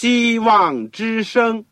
[0.00, 1.62] 希望之声。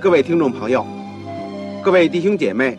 [0.00, 0.86] 各位听众朋友，
[1.84, 2.78] 各位弟兄姐妹，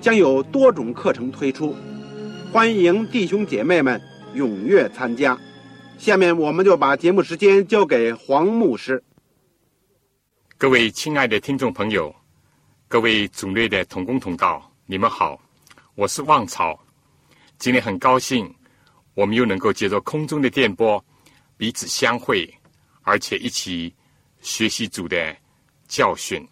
[0.00, 1.74] 将有多种课程推出，
[2.52, 4.00] 欢迎弟兄姐妹们
[4.34, 5.38] 踊跃参加。
[5.98, 9.02] 下面我们就把节目时间交给黄牧师。
[10.58, 12.14] 各位亲爱的听众朋友，
[12.88, 15.40] 各位组内的同工同道，你们好，
[15.94, 16.78] 我是旺草。
[17.58, 18.54] 今天很高兴，
[19.14, 21.02] 我们又能够借着空中的电波，
[21.56, 22.52] 彼此相会，
[23.02, 23.94] 而且一起
[24.40, 25.36] 学习主的。
[25.88, 26.44] 教训，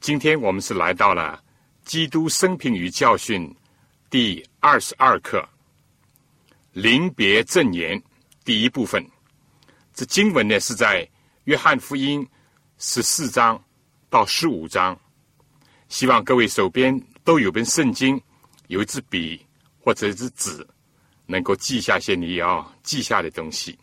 [0.00, 1.40] 今天我们是来到了
[1.84, 3.48] 《基督生平与教训》
[4.08, 5.38] 第二十二课
[6.72, 7.98] 《临别赠言》
[8.44, 9.04] 第一部分。
[9.92, 11.04] 这经文呢是在
[11.44, 12.24] 《约翰福音》
[12.78, 13.62] 十四章
[14.08, 14.98] 到十五章。
[15.88, 18.20] 希望各位手边都有本圣经，
[18.68, 19.44] 有一支笔
[19.80, 20.66] 或者一支纸，
[21.26, 23.78] 能够记下些你要记下的东西。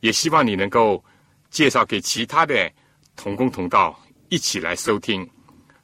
[0.00, 1.02] 也希望你能够
[1.50, 2.70] 介绍给其他的。
[3.14, 5.28] 同工同道，一起来收听，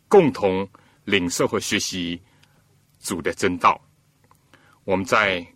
[0.09, 0.67] 共同
[1.09, 2.20] 领受和学习
[3.01, 3.81] 主的真道。
[4.84, 5.47] 我们在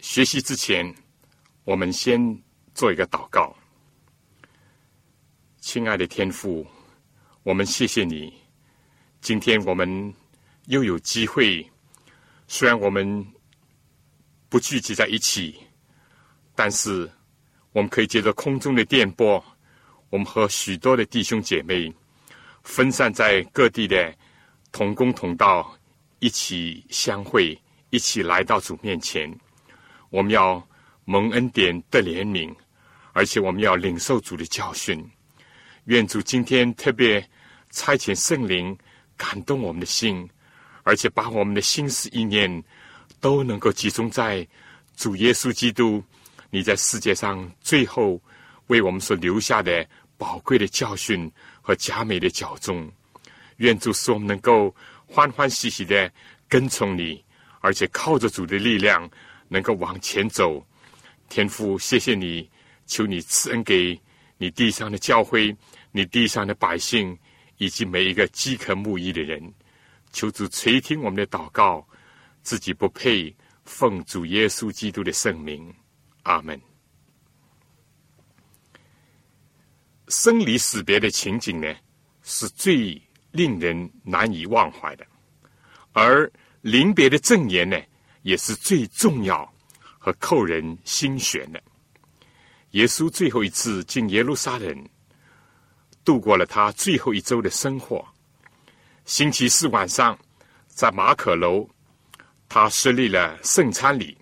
[0.00, 0.94] 学习之前，
[1.64, 2.20] 我们先
[2.74, 3.56] 做一个祷告。
[5.60, 6.66] 亲爱的天父，
[7.42, 8.30] 我们谢谢你，
[9.22, 10.14] 今天我们
[10.66, 11.66] 又有机会，
[12.46, 13.26] 虽然我们
[14.50, 15.58] 不聚集在一起，
[16.54, 17.10] 但是
[17.72, 19.42] 我们可以借着空中的电波。
[20.10, 21.90] 我们和许多的弟兄姐妹
[22.62, 24.14] 分散在各地的
[24.72, 25.76] 同工同道
[26.18, 27.58] 一起相会，
[27.90, 29.30] 一起来到主面前。
[30.10, 30.66] 我们要
[31.04, 32.54] 蒙恩典得怜悯，
[33.12, 35.04] 而且我们要领受主的教训。
[35.84, 37.26] 愿主今天特别
[37.70, 38.76] 差遣圣灵
[39.16, 40.28] 感动我们的心，
[40.82, 42.62] 而且把我们的心思意念
[43.20, 44.46] 都能够集中在
[44.96, 46.02] 主耶稣基督
[46.50, 48.20] 你在世界上最后
[48.66, 49.86] 为我们所留下的。
[50.20, 51.32] 宝贵的教训
[51.62, 52.86] 和佳美的教中，
[53.60, 54.74] 愿主使我们能够
[55.06, 56.10] 欢欢喜喜的
[56.48, 57.22] 跟从你，
[57.60, 59.08] 而且靠着主的力量
[59.48, 60.66] 能够往前走。
[61.28, 62.50] 天父，谢谢你，
[62.86, 64.00] 求你赐恩给
[64.38, 65.54] 你地上的教会、
[65.92, 67.16] 你地上的百姓
[67.58, 69.40] 以及每一个饥渴慕义的人。
[70.10, 71.86] 求主垂听我们的祷告，
[72.42, 73.34] 自己不配
[73.64, 75.72] 奉主耶稣基督的圣名，
[76.22, 76.58] 阿门。
[80.08, 81.72] 生离死别的情景呢，
[82.22, 83.00] 是最
[83.32, 85.04] 令人难以忘怀的；
[85.92, 86.30] 而
[86.60, 87.80] 临别的赠言呢，
[88.22, 89.50] 也是最重要
[89.98, 91.62] 和扣人心弦的。
[92.72, 94.88] 耶稣最后一次进耶路撒冷，
[96.04, 98.06] 度过了他最后一周的生活。
[99.04, 100.18] 星期四晚上，
[100.66, 101.68] 在马可楼，
[102.48, 104.16] 他设立了圣餐礼。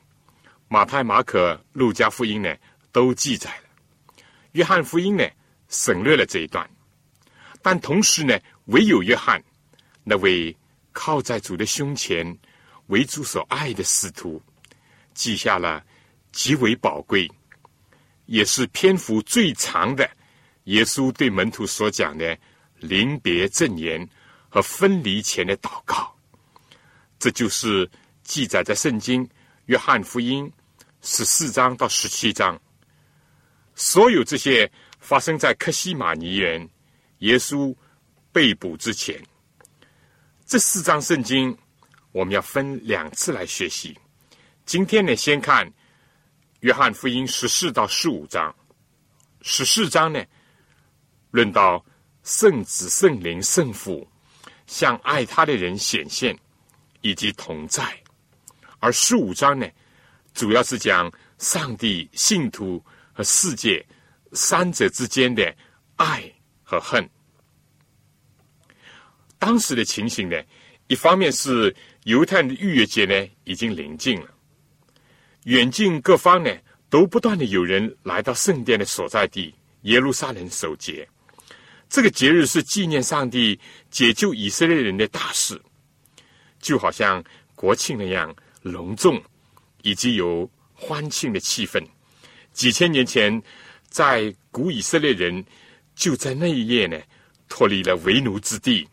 [0.69, 2.55] 马太、马可、路加福音呢，
[2.93, 5.25] 都记载了；约翰福音呢。
[5.71, 6.67] 省略了这一段，
[7.61, 9.43] 但同时呢，唯有约翰
[10.03, 10.57] 那位
[10.93, 12.39] 靠在主的胸前、
[12.87, 14.41] 为主所爱的使徒，
[15.13, 15.85] 记下了
[16.33, 17.31] 极为宝贵，
[18.27, 20.09] 也是篇幅最长的
[20.65, 22.39] 耶稣对门徒所讲的
[22.79, 24.09] 临别赠言
[24.49, 26.15] 和分离前的祷告。
[27.19, 27.91] 这就是
[28.23, 29.29] 记载在圣经
[29.67, 30.51] 约翰福音
[31.03, 32.61] 十四章到十七章，
[33.75, 34.71] 所有这些。
[35.01, 36.69] 发生在克西马尼园，
[37.19, 37.73] 耶稣
[38.33, 39.21] 被捕之前。
[40.47, 41.57] 这四章圣经，
[42.13, 43.97] 我们要分两次来学习。
[44.65, 45.71] 今天呢，先看
[46.61, 48.55] 约翰福音十四到十五章。
[49.43, 50.25] 十四章呢，
[51.31, 51.85] 论到
[52.25, 54.07] 圣子、圣灵、圣父
[54.67, 56.39] 向爱他的人显现
[57.01, 57.85] 以及同在；
[58.79, 59.67] 而十五章呢，
[60.35, 63.85] 主要是讲上帝、信徒和世界。
[64.35, 65.57] 三者之间的
[65.97, 66.31] 爱
[66.63, 67.09] 和恨，
[69.39, 70.37] 当时的情形呢，
[70.89, 71.75] 一方面是
[72.05, 74.29] 犹太人的逾越节呢已经临近了，
[75.45, 76.51] 远近各方呢
[76.91, 81.09] 都不断的有人来到圣殿的所在地耶路撒冷守节。
[81.89, 83.59] 这个节日是纪念上帝
[83.91, 85.59] 解救以色列人的大事，
[86.61, 87.25] 就好像
[87.55, 89.23] 国庆那样隆重，
[89.83, 91.83] 以及有欢庆的气氛。
[92.53, 93.41] 几千年前，
[93.89, 95.43] 在古以色列人
[95.95, 97.01] 就在那一夜呢，
[97.49, 98.87] 脱离了为奴之地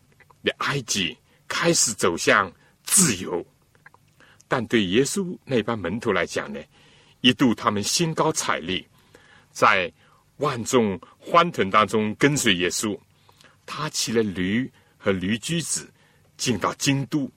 [0.46, 1.14] 的埃及，
[1.46, 2.50] 开始走向
[2.84, 3.44] 自由。
[4.48, 6.58] 但对耶稣那班门徒来讲呢，
[7.20, 8.82] 一度他们兴高采烈，
[9.52, 9.92] 在。
[10.38, 12.94] 万众欢腾当中跟随耶稣，
[13.64, 15.90] 他骑了驴和驴驹子
[16.36, 17.32] 进到京都，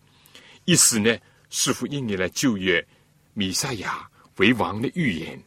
[0.66, 1.18] 一时呢
[1.50, 2.86] 似乎应验了旧约
[3.34, 4.06] 米赛亚
[4.36, 5.42] 为王的预言。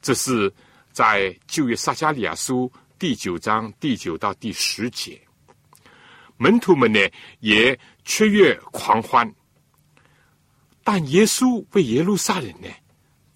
[0.00, 0.48] 这是
[0.92, 5.20] 在旧约撒加利亚书第九章第九到第十节，
[6.42, 6.98] 门徒们呢
[7.38, 9.32] 也雀跃狂欢，
[10.82, 12.68] 但耶稣为耶路撒冷呢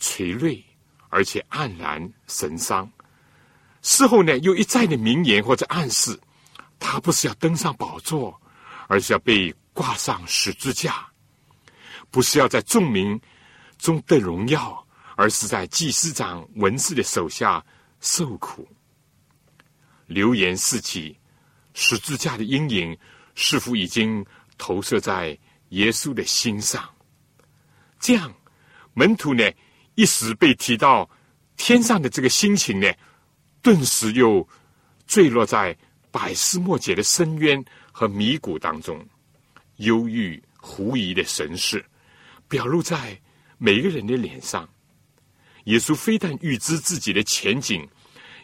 [0.00, 0.64] 垂泪，
[1.08, 2.90] 而且黯然神伤。
[3.80, 6.18] 事后呢，又一再的明言或者暗示，
[6.80, 8.36] 他不是要登上宝座，
[8.88, 10.90] 而是要被挂上十字架；
[12.10, 13.20] 不是要在众民
[13.78, 17.64] 中得荣耀，而是在祭司长文士的手下
[18.00, 18.66] 受苦。
[20.08, 21.16] 流言四起，
[21.78, 22.96] 十字架的阴影
[23.34, 24.24] 似乎已经
[24.56, 25.38] 投射在
[25.68, 26.88] 耶稣的心上。
[28.00, 28.34] 这样，
[28.94, 29.44] 门徒呢
[29.94, 31.08] 一时被提到
[31.58, 32.90] 天上的这个心情呢。
[33.60, 34.48] 顿时又
[35.06, 35.76] 坠落在
[36.10, 37.62] 百思莫解的深渊
[37.92, 39.04] 和迷谷当中，
[39.78, 41.84] 忧郁狐疑的神事
[42.48, 43.20] 表露在
[43.58, 44.66] 每个人的脸上。
[45.64, 47.86] 耶稣非但预知自己的前景，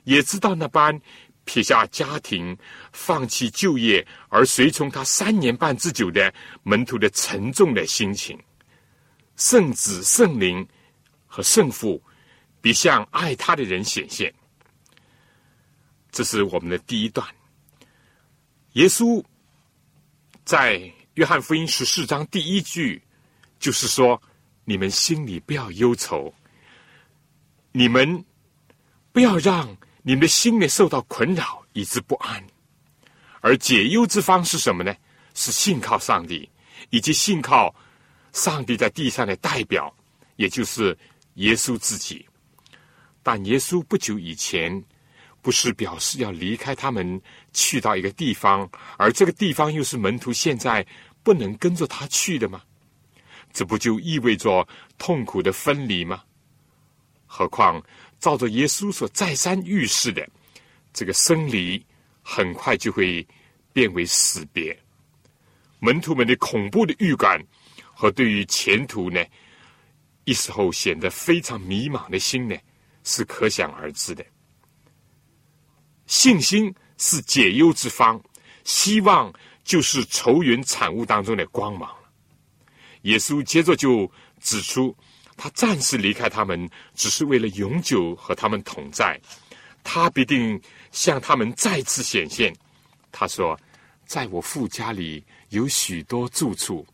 [0.02, 1.00] 也知道那般
[1.44, 2.56] 撇下家庭、
[2.92, 8.38] 放弃就业而随从他三年半之久的门徒的沉重的心情。
[9.36, 10.66] 圣子、圣灵
[11.26, 12.02] 和圣父
[12.60, 14.32] 必向爱他的人显现。
[16.10, 17.26] 这是我们的第一段。
[18.74, 19.22] 耶稣
[20.44, 23.02] 在约翰福音十四章第一句，
[23.58, 24.20] 就是说
[24.64, 26.32] ：“你们心里不要忧愁，
[27.72, 28.24] 你们
[29.12, 32.44] 不要让你们的心里受到困扰，以致不安。
[33.40, 34.94] 而解忧之方是什么呢？
[35.34, 36.48] 是信靠上帝，
[36.90, 37.74] 以及信靠
[38.32, 39.94] 上帝在地上的代表，
[40.36, 40.96] 也就是
[41.34, 42.26] 耶稣自己。
[43.22, 44.82] 但耶稣不久以前。”
[45.42, 47.20] 不是表示要离开他们
[47.52, 50.86] 去到一个地方，而这个地方又是门徒现在
[51.24, 52.62] 不能跟着他去的吗？
[53.52, 54.64] 这不就意味着
[54.98, 56.22] 痛苦的分离吗？
[57.26, 57.82] 何况
[58.22, 60.24] 照着耶稣所再三预示的，
[60.92, 61.84] 这个生离
[62.22, 63.26] 很快就会
[63.72, 64.78] 变为死别。
[65.80, 67.44] 门徒们的恐怖的预感
[67.92, 69.20] 和对于前途呢，
[70.22, 72.56] 一时候显得非常迷茫的心呢，
[73.02, 74.24] 是可想而知的。
[76.06, 78.22] 信心是解忧之方，
[78.62, 79.34] 希望
[79.64, 81.92] 就是愁云惨雾当中的光芒
[83.02, 84.08] 耶稣接着就
[84.40, 84.96] 指出，
[85.42, 89.20] 他暂时离开他们，只是为了永久和他们同在。
[89.82, 90.62] 他必定
[90.92, 92.54] 向他们再次显现。
[93.10, 93.58] 他说
[94.06, 96.86] ：“在我父家里有许多住处，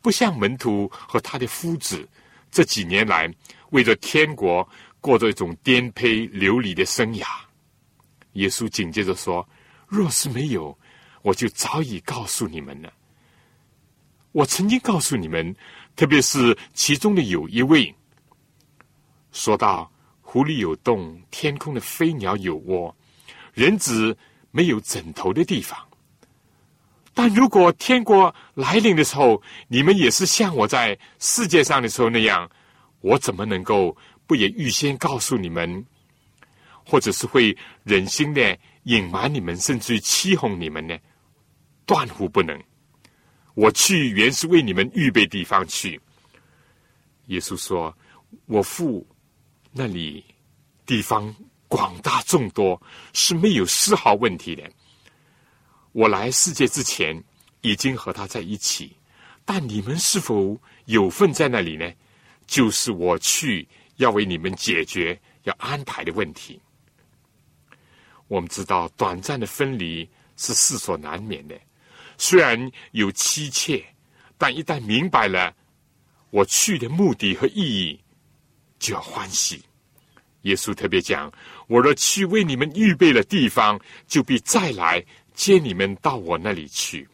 [0.00, 2.08] 不像门徒和他的夫子
[2.48, 3.28] 这几年来
[3.70, 4.68] 为着天国
[5.00, 7.26] 过着一种颠沛流离的生涯。”
[8.34, 9.44] 耶稣紧接着说
[9.88, 10.78] ：“若是没有，
[11.22, 12.92] 我就早已告诉你们了。
[14.30, 15.54] 我曾经告诉你们，
[15.96, 17.94] 特别是其中的有一位，
[19.32, 22.94] 说到湖里有洞，天空的飞鸟有窝，
[23.52, 24.16] 人子
[24.50, 25.78] 没有枕头的地方。
[27.12, 32.50] 但如果天国来临的时候，你们也是像我在世界上的时候那样，
[33.00, 33.96] 我怎么能够
[34.26, 35.84] 不也预先告诉你们？”
[36.86, 40.94] 或者是会忍心的隐瞒你们，甚至于欺哄你们呢？
[41.86, 42.62] 断乎不能！
[43.54, 46.00] 我去原是为你们预备地方去。
[47.26, 47.96] 耶稣说
[48.46, 49.06] ：“我父
[49.72, 50.24] 那里
[50.84, 51.34] 地方
[51.68, 52.80] 广大众多，
[53.12, 54.70] 是没有丝毫问题的。
[55.92, 57.22] 我来世界之前
[57.60, 58.96] 已经和他在一起，
[59.44, 61.90] 但你们是否有份在那里呢？
[62.46, 66.60] 就是我去要为你们解决、要安排的问题。”
[68.26, 71.54] 我们知道，短暂的分离是世所难免的，
[72.18, 73.84] 虽然有妻妾，
[74.38, 75.54] 但一旦明白了
[76.30, 78.00] 我去的目的和意义，
[78.78, 79.62] 就要欢喜。
[80.42, 81.32] 耶稣特别讲
[81.68, 85.02] ：“我若去为你们预备了地方，就必再来
[85.32, 87.08] 接你们到我那里去。”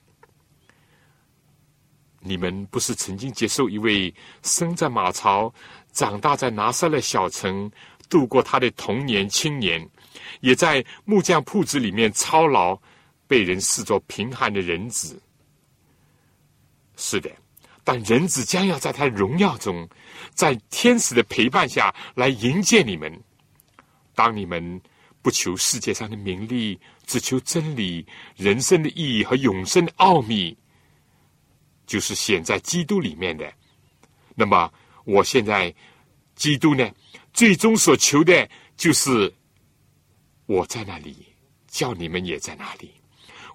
[2.23, 5.53] 你们不是曾经接受一位生在马槽、
[5.93, 7.71] 长大在拿撒勒小城、
[8.09, 9.89] 度过他的童年青年，
[10.41, 12.79] 也在木匠铺子里面操劳，
[13.31, 15.23] 被人视作贫寒的人子？
[16.97, 17.31] 是的，
[17.85, 19.89] 但人子将要在他荣耀中，
[20.35, 23.23] 在天使的陪伴下来迎接你们。
[24.17, 24.83] 当你们
[25.23, 30.59] 不求世界上的名利，只求真理、人生的意义和永生的奥秘。
[31.87, 33.53] 就是显在基督里面的。
[34.35, 34.73] 那么，
[35.05, 35.73] 我现在
[36.35, 36.91] 基督呢？
[37.33, 39.33] 最终所求的就是
[40.47, 41.29] 我在那里，
[41.69, 43.00] 叫你们也在那里。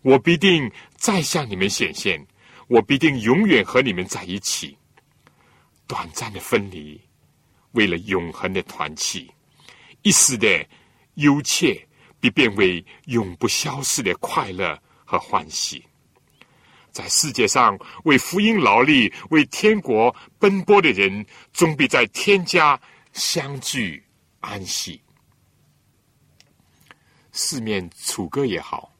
[0.05, 2.23] 我必定再向你们显现，
[2.67, 4.77] 我必定永远和你们在一起。
[5.87, 7.01] 短暂的分离，
[7.71, 9.27] 为了永恒的团契；
[10.03, 10.63] 一时的
[11.15, 11.83] 忧切，
[12.19, 15.83] 必变为永不消逝的快乐和欢喜。
[16.91, 22.79] 在世界上为福音劳力、为天国奔波的人，终必在天家
[23.11, 24.05] 相聚
[24.39, 25.01] 安息。
[27.31, 28.94] 四面楚歌也好，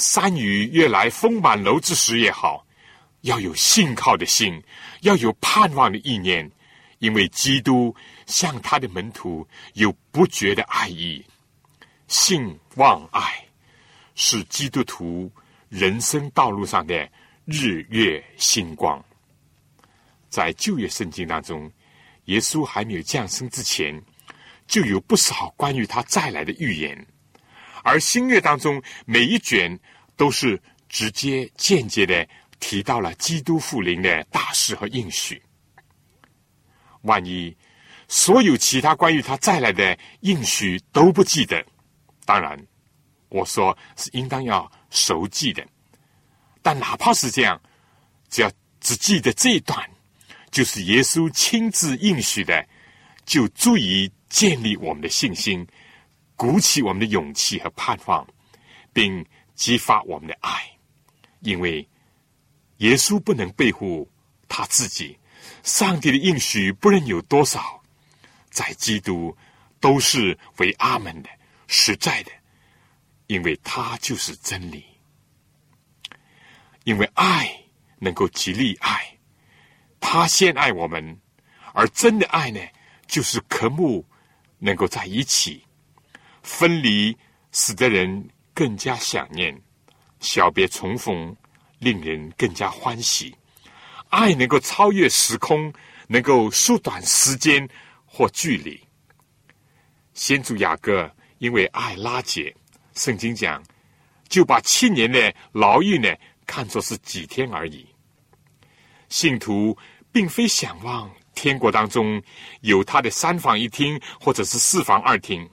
[0.00, 2.66] 山雨欲来风满楼之时也好，
[3.20, 4.60] 要有信靠的心，
[5.02, 6.50] 要有盼望的意念，
[6.98, 7.94] 因为基督
[8.26, 11.24] 向他的门徒有不绝的爱意。
[12.08, 13.44] 信望爱
[14.16, 15.30] 是基督徒
[15.68, 17.08] 人生道路上的。
[17.46, 19.02] 日月星光，
[20.28, 21.68] 在旧约圣经当中，
[22.26, 24.00] 耶稣还没有降生之前，
[24.68, 26.96] 就有不少关于他再来的预言；
[27.82, 29.76] 而新约当中，每一卷
[30.20, 35.42] 都是直接、间接的提到了基督复临的大事和应许。
[37.04, 37.56] 万一
[38.06, 41.64] 所有其他关于他再来的应许都不记得，
[42.26, 42.62] 当然，
[43.30, 45.66] 我说是应当要熟记的。
[46.60, 47.58] 但哪怕是这样，
[48.28, 49.90] 只要只记得这一段，
[50.50, 52.68] 就是耶稣亲自应许的，
[53.24, 55.66] 就足以建立我们的信心，
[56.36, 58.28] 鼓起我们的勇气和盼望，
[58.92, 59.24] 并
[59.60, 60.50] 激发我们的爱。
[61.40, 61.86] 因为
[62.78, 64.10] 耶稣不能背负
[64.48, 65.18] 他自己，
[65.62, 67.82] 上帝的应许不论有多少，
[68.48, 69.36] 在基督
[69.78, 71.28] 都是为阿门的、
[71.66, 72.30] 实在的，
[73.26, 74.82] 因为他就是真理。
[76.84, 77.54] 因为爱
[77.98, 79.18] 能够激励爱，
[80.00, 81.20] 他先爱我们，
[81.74, 82.60] 而真的爱呢，
[83.06, 84.06] 就是渴慕
[84.58, 85.62] 能够在一起。
[86.42, 87.14] 分离
[87.52, 89.58] 使得人更加想念，
[90.20, 91.34] 小别重逢
[91.78, 93.34] 令人更加欢喜。
[94.08, 95.72] 爱能够超越时空，
[96.08, 97.68] 能够缩短时间
[98.04, 98.80] 或距离。
[100.14, 102.54] 先祖雅各因为爱拉结，
[102.94, 103.62] 圣经讲
[104.28, 106.08] 就把七年的牢狱呢。
[106.46, 107.86] 看作是几天而已。
[109.08, 109.78] 信徒
[110.10, 112.20] 并非想望天国当中
[112.62, 115.48] 有他的三房一厅或者是四房二厅，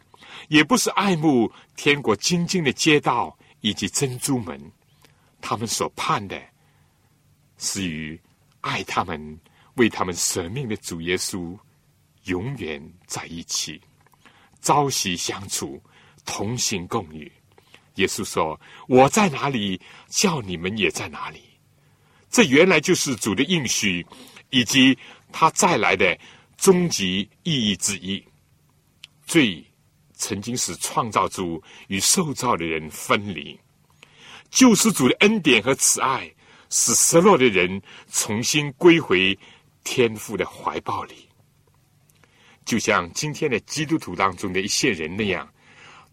[0.47, 4.59] 也不是爱慕天国精进的街道以及珍珠门。
[5.41, 6.41] 他们所盼的，
[7.57, 8.19] 是与
[8.61, 9.39] 爱他们、
[9.75, 11.57] 为他们舍命的主耶稣
[12.23, 13.79] 永远在一起，
[14.61, 15.81] 朝夕相处，
[16.25, 17.31] 同行共语。
[17.95, 21.41] 耶稣说：“我在哪里，叫你们也在哪里。”
[22.29, 24.05] 这原来就是主的应许，
[24.49, 24.97] 以及
[25.31, 26.17] 他再来的
[26.57, 28.23] 终极意义之一。
[29.25, 29.65] 罪
[30.17, 33.57] 曾经使创造主与受造的人分离，
[34.49, 36.29] 救世主的恩典和慈爱
[36.69, 37.81] 使失落的人
[38.11, 39.37] 重新归回
[39.83, 41.29] 天父的怀抱里。
[42.65, 45.47] 就像今天的基督徒当中的一些人那样。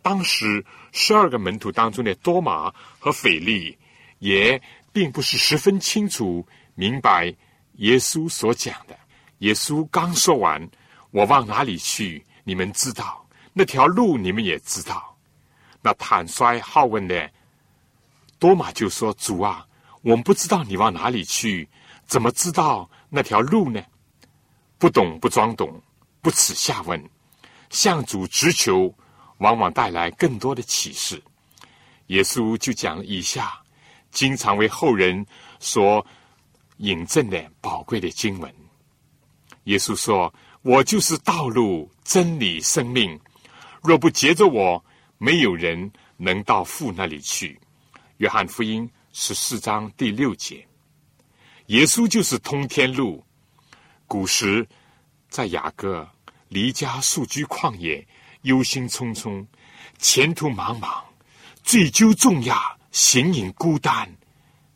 [0.03, 3.75] 当时十二个门徒当中的多马和腓力，
[4.19, 4.61] 也
[4.93, 7.35] 并不是十分清楚明白
[7.77, 8.95] 耶稣所讲的。
[9.39, 10.61] 耶稣刚说完
[11.11, 12.23] ：“我往哪里去？
[12.45, 13.24] 你们知道
[13.55, 15.17] 那条路，你们也知道。”
[15.81, 17.31] 那坦率好问的
[18.39, 19.67] 多马就说：“主啊，
[20.03, 21.67] 我们不知道你往哪里去，
[22.05, 23.83] 怎么知道那条路呢？
[24.79, 25.83] 不懂不装懂，
[26.21, 27.03] 不耻下问，
[27.71, 28.95] 向主直求。”
[29.39, 31.21] 往往带来更多的启示。
[32.07, 33.53] 耶稣就讲了以下
[34.13, 35.27] 经常为后人
[35.59, 36.07] 所
[36.77, 38.55] 引证的宝贵的经文。
[39.65, 40.33] 耶稣说
[40.63, 43.21] ：“我就是道路、真理、生命。
[43.85, 44.83] 若不接着我，
[45.19, 47.61] 没有人能到父那里去。”
[48.17, 50.67] 约翰福音十四章第六节。
[51.67, 53.23] 耶稣就是通天路。
[54.07, 54.67] 古时
[55.29, 56.09] 在雅各
[56.49, 58.07] 离家宿居旷野。
[58.43, 59.47] 忧心忡忡，
[59.97, 61.03] 前途茫茫，
[61.63, 64.15] 醉酒重压，形影孤单，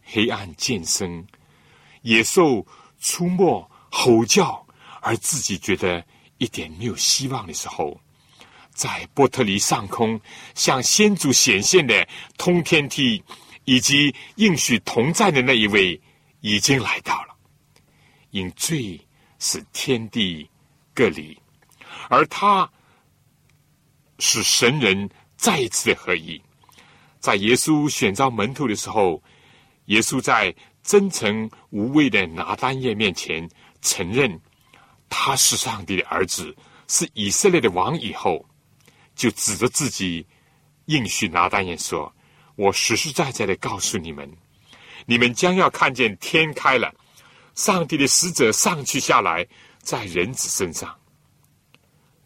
[0.05, 1.27] 黑暗渐深。
[2.01, 2.67] 野兽
[2.99, 4.67] 出没、吼叫，
[5.03, 6.03] 而自己觉得
[6.39, 8.01] 一点没有希望的时候，
[8.79, 10.21] 在波特黎上空
[10.55, 13.21] 向先祖显现的通天梯
[13.65, 16.01] 以及应许同在的那一位
[16.43, 17.35] 已经来到了。
[18.31, 19.01] 因罪
[19.41, 20.49] 是天地
[20.95, 21.37] 各离，
[22.09, 22.71] 而他
[24.21, 26.41] 是神人再一次的合一。
[27.19, 29.21] 在耶稣选召门徒的时候，
[29.87, 30.55] 耶稣在
[30.85, 33.49] 真诚无畏的拿单叶面前
[33.83, 34.41] 承认
[35.09, 36.55] 他是上帝的儿子，
[36.87, 38.47] 是以色列的王以后，
[39.19, 40.25] 就指着自己
[40.87, 42.11] 应许拿单叶说
[42.57, 44.33] ：“我实实在在的告诉你们，
[45.05, 46.95] 你们将要看见天开了，
[47.55, 49.47] 上帝的使者上去下来，
[49.83, 50.97] 在人子身上。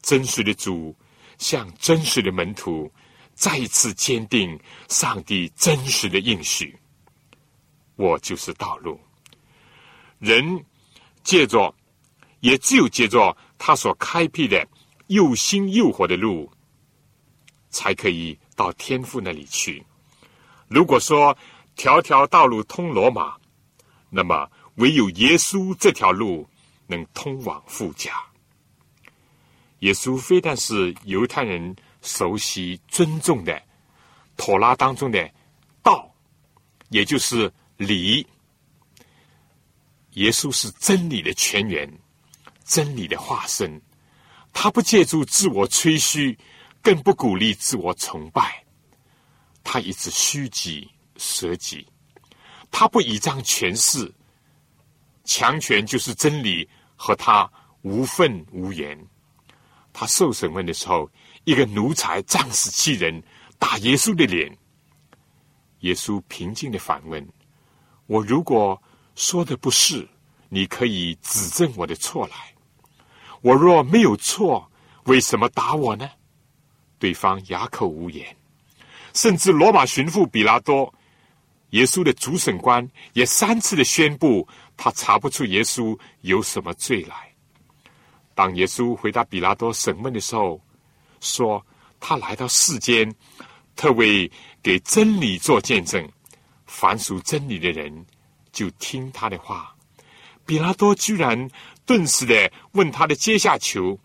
[0.02, 0.94] 真实的主
[1.38, 2.88] 向真实的门徒。”
[3.34, 6.78] 再一次坚定上帝真实的应许，
[7.96, 9.00] 我就是道路。
[10.18, 10.62] 人
[11.24, 11.74] 借着，
[12.40, 14.68] 也只有借着他所开辟的
[15.06, 16.52] 又新又活的路，
[17.72, 19.84] 才可以到天父那里去。
[20.68, 21.36] 如果说
[21.74, 23.34] 条条道路通罗马，
[24.08, 26.48] 那么唯有耶稣这条路
[26.86, 28.12] 能通往富家。
[29.80, 31.74] 耶稣非但是犹太人。
[32.04, 33.62] 熟悉、尊重的
[34.36, 35.30] 妥拉当中的
[35.84, 36.12] 道，
[36.88, 38.26] 也就是理。
[40.14, 41.88] 耶稣是真理的泉源，
[42.64, 43.80] 真理的化身。
[44.52, 46.36] 他不借助自我吹嘘，
[46.82, 48.64] 更不鼓励自我崇拜。
[49.64, 51.86] 他一直虚己舍己，
[52.70, 54.12] 他不倚仗权势，
[55.24, 57.50] 强权就是真理，和他
[57.82, 58.98] 无份无缘。
[59.92, 61.10] 他受审问的时候。
[61.44, 63.20] 一个奴才仗势欺人，
[63.58, 64.56] 打耶稣的脸。
[65.80, 67.28] 耶稣平静的反问
[68.06, 68.80] ：“我如果
[69.16, 70.08] 说的不是，
[70.48, 72.36] 你可以指证我的错来。
[73.40, 74.70] 我若没有错，
[75.06, 76.08] 为什么打我呢？”
[77.02, 78.24] 对方哑口无言。
[79.12, 80.94] 甚至罗马巡抚比拉多，
[81.70, 87.16] 耶稣的主审官也三次的宣布，他查不出耶稣有什么罪来。
[88.36, 90.60] 当耶稣回答比拉多审问的时候，
[91.20, 91.66] 说
[91.98, 93.12] 他来到世间，
[93.74, 94.30] 特为
[94.62, 96.08] 给真理做见证。
[96.66, 98.06] 凡属真理的人，
[98.52, 99.74] 就听他的话。
[100.46, 101.50] 比拉多居然
[101.84, 103.98] 顿时的问他的阶下囚：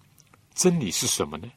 [0.55, 1.47] 真理是什么呢？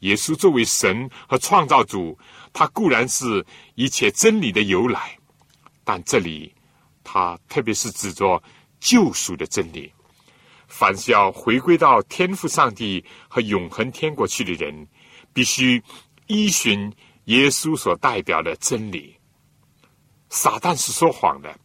[0.00, 2.18] 耶稣作为神和创造主，
[2.52, 5.18] 他固然是一切真理的由来，
[5.84, 6.54] 但这里
[7.02, 8.42] 他特别是指着
[8.78, 9.92] 救赎的真理。
[10.68, 14.86] 凡是要回归到天赋上帝和永恒天国去的人，
[15.32, 15.82] 必须
[16.26, 16.92] 依循
[17.26, 19.16] 耶稣所代表的真理。
[20.28, 21.56] 撒旦是说谎的，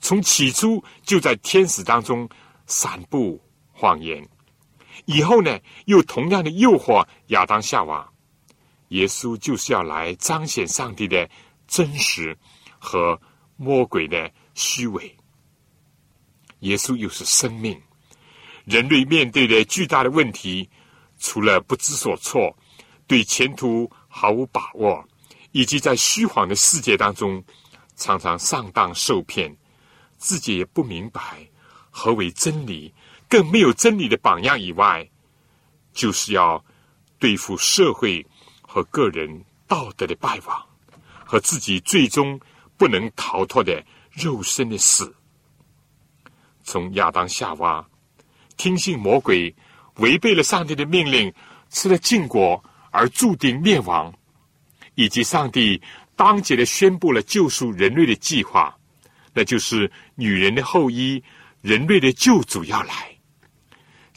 [0.00, 2.26] 从起初就在天使当中
[2.66, 3.38] 散布
[3.70, 4.26] 谎言，
[5.08, 8.06] 以后呢又同样的诱惑亚当夏娃。
[8.88, 11.28] 耶稣就是要来彰显上帝的
[11.66, 12.36] 真实
[12.78, 13.18] 和
[13.56, 15.16] 魔鬼的虚伪。
[16.60, 17.80] 耶稣又是生命。
[18.64, 20.68] 人类面对的巨大的问题，
[21.18, 22.54] 除了不知所措、
[23.06, 25.02] 对前途毫无把握，
[25.52, 27.42] 以及在虚晃的世界当中
[27.96, 29.54] 常常上当受骗，
[30.18, 31.48] 自己也不明白
[31.90, 32.92] 何为真理，
[33.28, 35.08] 更没有真理的榜样以外，
[35.92, 36.64] 就是要
[37.18, 38.24] 对付社会
[38.62, 40.66] 和个人道德的败亡，
[41.24, 42.40] 和自己最终
[42.76, 45.14] 不能逃脱的肉身的死。
[46.64, 47.86] 从亚当夏娃。
[48.56, 49.54] 听信魔鬼，
[49.98, 51.32] 违背了上帝的命令，
[51.70, 52.60] 吃了禁果
[52.90, 54.12] 而注定灭亡，
[54.96, 55.80] 以及上帝
[56.16, 58.76] 当即的宣布了救赎人类的计划，
[59.32, 61.22] 那就是女人的后裔，
[61.60, 63.16] 人类的救主要来，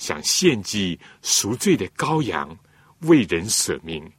[0.01, 2.57] 想献祭赎罪的羔羊，
[3.01, 4.11] 为人舍命，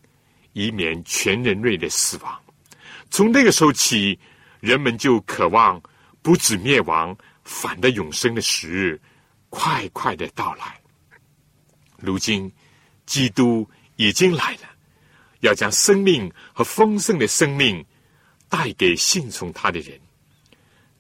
[0.53, 2.41] 以免全人类的死亡。
[3.11, 4.17] 从那个时候起，
[4.61, 5.83] 人们就渴望
[6.23, 9.01] 不止灭亡，反的永生的时日。
[9.51, 10.81] 快快的到来。
[11.99, 12.51] 如今，
[13.05, 14.71] 基督已经来了，
[15.41, 17.85] 要将生命和丰盛的生命
[18.49, 20.01] 带给信从他的人。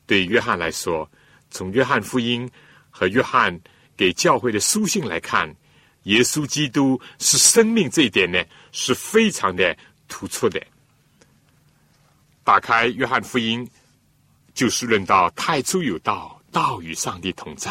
[0.07, 1.09] 对约翰来说，
[1.51, 2.51] 从约翰福音
[2.91, 3.59] 和约翰
[4.03, 5.49] 给教会的书信来看，
[6.11, 10.61] 耶稣基督是生命这一点呢，是非常的突出的。
[12.43, 13.65] 打开约翰福音，
[14.55, 17.71] 就是论到太初有道，道与上帝同在。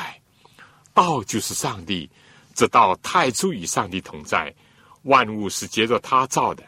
[0.94, 2.10] 道就是上帝，
[2.54, 4.56] 这道太初与上帝同在，
[5.02, 6.63] 万物是结着他造的，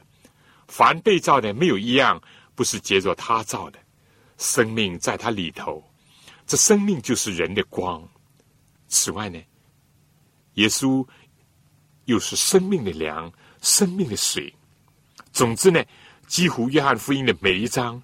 [0.67, 2.21] 凡被造的没有一样
[2.53, 3.79] 不是结着他造的，
[4.37, 5.81] 生命在他里头，
[6.45, 8.05] 这生命就是人的光。
[8.89, 9.41] 此外呢，
[10.55, 11.05] 耶稣
[12.05, 14.53] 又是生命的粮，生命的水。
[15.31, 15.83] 总之呢，
[16.27, 18.01] 几乎约翰福音的每一章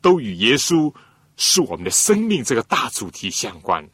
[0.00, 0.94] 都与耶稣
[1.36, 3.88] 是我们的生命这个大主题相关。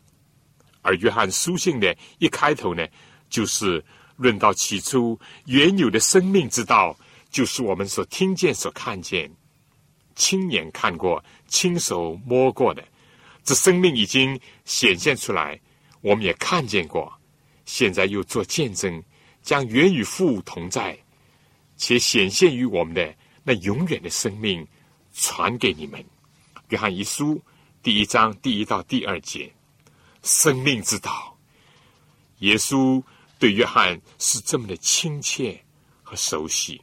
[0.83, 2.87] 而约翰书信的一开头呢，
[3.29, 3.85] 就是
[4.17, 6.97] 论到起初原有的生命之道，
[7.31, 9.31] 就是我们所听见、所看见、
[10.15, 12.83] 亲眼看过、亲手摸过的。
[13.45, 15.61] 这生命已经显现出来，
[16.01, 17.13] 我们也看见过，
[17.71, 19.01] 现在又做见证，
[19.43, 20.99] 将原与父同在。
[21.77, 24.67] 且显现于我们的那永远的生命，
[25.15, 26.05] 传给你们。
[26.71, 27.41] 约翰一书
[27.81, 29.55] 第一章第一到第二节，
[30.25, 31.39] 生命之道。
[32.39, 33.01] 耶稣
[33.39, 35.65] 对约翰是这么的亲切
[36.03, 36.83] 和熟悉。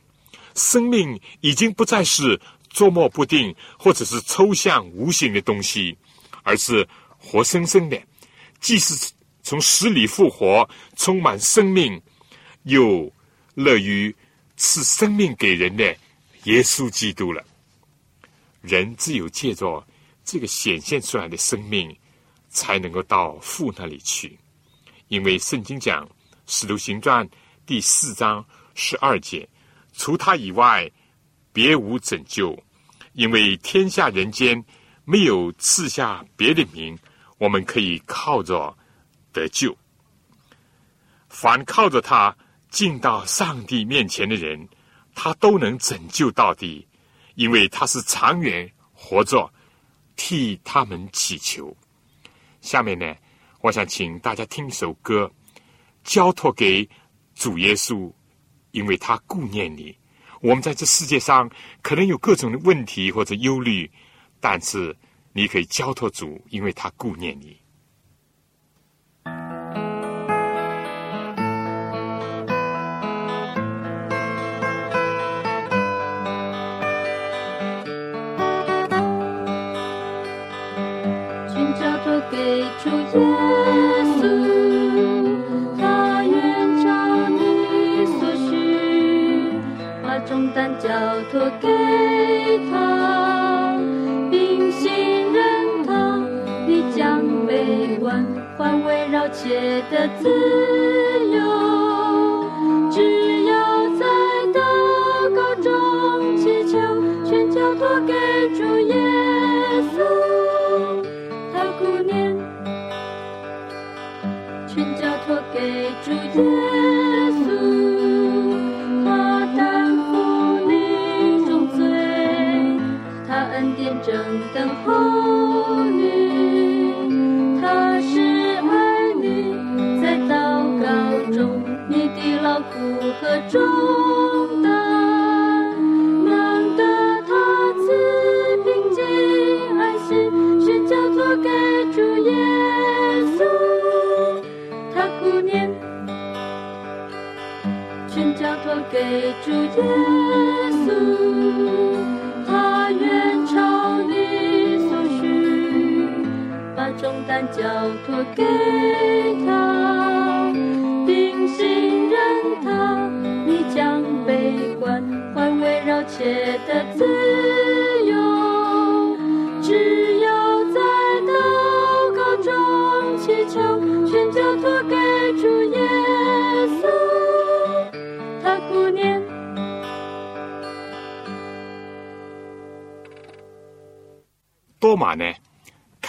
[0.55, 5.97] 生命已经不再是捉摸不定或者是抽象无形的东西，
[6.43, 6.87] 而是
[7.19, 8.01] 活生生的，
[8.61, 9.11] 既是
[9.47, 12.01] 从死里复活，充满生命，
[12.63, 13.09] 又
[13.55, 14.13] 乐于。
[14.59, 15.95] 赐生命给人的
[16.45, 17.45] 耶稣基督了。
[18.59, 19.85] 人只有借着
[20.25, 21.95] 这个显现出来的生命，
[22.49, 24.35] 才能够到父那里去。
[25.09, 26.03] 因为圣经讲
[26.47, 27.23] 《使徒行传》
[27.67, 29.47] 第四章十二节，
[29.93, 30.91] 除他以外，
[31.53, 32.57] 别无拯救。
[33.13, 34.61] 因为天下人间
[35.05, 36.97] 没有赐下别的名，
[37.37, 38.75] 我们可以靠着
[39.37, 39.77] 得救。
[41.29, 42.35] 凡靠着他。
[42.69, 44.67] 进到上帝面前的人，
[45.15, 46.85] 他都能拯救到底，
[47.35, 49.49] 因为他是长远活着，
[50.17, 51.75] 替他们祈求。
[52.59, 53.15] 下面呢，
[53.61, 55.31] 我想请大家听一首歌，
[56.03, 56.87] 交托给
[57.35, 58.11] 主耶稣，
[58.71, 59.97] 因为他顾念你。
[60.41, 61.49] 我们在这世界上
[61.81, 63.89] 可能有各种的问题或者忧虑，
[64.41, 64.95] 但是
[65.31, 67.57] 你可以交托主，因为他顾念你。
[82.89, 83.26] 多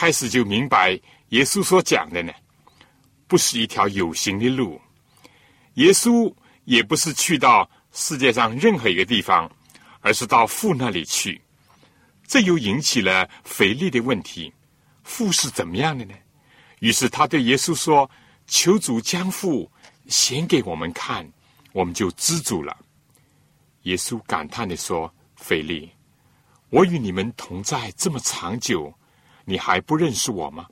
[0.08, 2.32] 开始就明白耶稣所讲的呢，
[3.26, 4.80] 不是一条有形的路。
[5.74, 9.52] 耶稣也不是去到世界上任何一个地方，
[10.00, 11.38] 而是到父那里去。
[12.26, 14.50] 这又引起了腓力的问题：
[15.02, 16.14] 父是怎么样的呢？
[16.78, 18.10] 于是他对耶稣说
[18.48, 19.70] ：“求主将父
[20.06, 21.30] 显给我们看，
[21.72, 22.74] 我们就知足了。”
[23.84, 25.90] 耶稣感叹的说：“腓力。”
[26.72, 28.90] 我与你们同在这么长久，
[29.48, 30.66] 你还不认识我吗？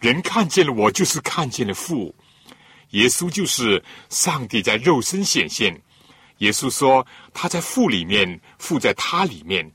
[0.00, 2.12] 人看见了我，就是看见了父。
[2.90, 5.80] 耶稣就是上帝在肉身显现。
[6.38, 9.70] 耶稣说他在父里面，父在他里面，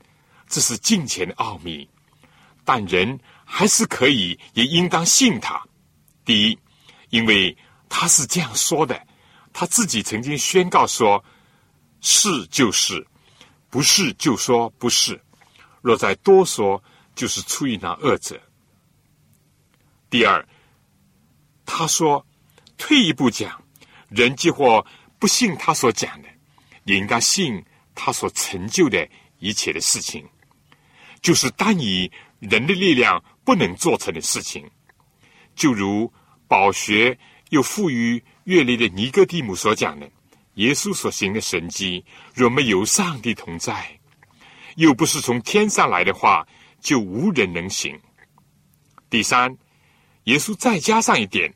[0.46, 1.88] 这是近前的奥秘。
[2.66, 5.62] 但人还是可以，也应当信他。
[6.22, 6.58] 第一，
[7.08, 7.56] 因为
[7.88, 9.00] 他是这样说的，
[9.54, 11.22] 他自己曾经宣告说：
[12.02, 13.06] 是就是，
[13.70, 15.18] 不是就说不是。
[15.80, 16.82] 若再多说，
[17.14, 18.40] 就是出于那恶者。
[20.10, 20.46] 第二，
[21.66, 22.24] 他说，
[22.76, 23.62] 退一步讲，
[24.08, 24.84] 人既或
[25.18, 26.28] 不信他所讲的，
[26.84, 30.24] 也应该信他所成就的一切的事情，
[31.20, 34.70] 就是单以人的力量不能做成的事情，
[35.56, 36.12] 就如
[36.46, 37.18] 饱学
[37.50, 40.08] 又富于阅历的尼哥底母所讲的，
[40.54, 43.98] 耶稣所行的神迹，若没有上帝同在，
[44.76, 46.46] 又不是从天上来的话，
[46.84, 47.98] 就无人能行。
[49.10, 49.58] 第三。
[50.24, 51.52] 耶稣再加上一点，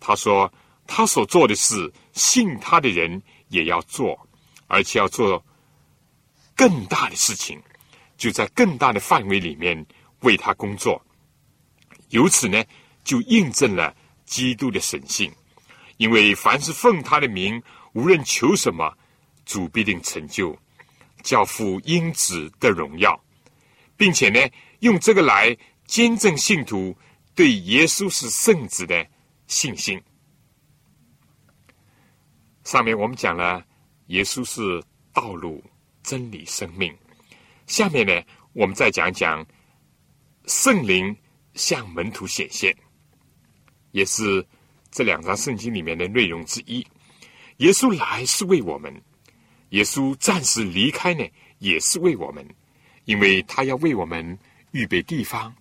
[0.00, 0.52] 他说
[0.84, 4.18] ：“他所做的事，信他的人也要做，
[4.66, 5.44] 而且要做
[6.56, 7.62] 更大的事情，
[8.16, 9.86] 就在更大的范围里面
[10.22, 11.00] 为他工作。
[12.08, 12.64] 由此呢，
[13.04, 15.32] 就印证了基督的神性，
[15.96, 17.62] 因为凡是奉他的名，
[17.92, 18.92] 无论求什么，
[19.44, 20.58] 主必定成就，
[21.22, 23.23] 教父因子的荣耀，
[23.96, 24.40] 并且呢，
[24.80, 26.96] 用这个来见证信徒。”
[27.36, 29.04] 对耶稣是圣子的
[29.48, 30.00] 信心。
[32.62, 33.60] 上面我们讲了，
[34.06, 34.80] 耶稣是
[35.12, 35.60] 道路、
[36.04, 36.96] 真理、生命。
[37.66, 39.44] 下面呢，我们再讲讲
[40.46, 41.12] 圣灵
[41.54, 42.72] 向门徒显现，
[43.90, 44.46] 也是
[44.92, 46.86] 这两章圣经里面的内容之一。
[47.56, 48.94] 耶稣来是为我们，
[49.70, 51.28] 耶稣暂时离开呢，
[51.58, 52.46] 也是为我们，
[53.04, 54.38] 因为他要为我们
[54.72, 55.54] 预备地方。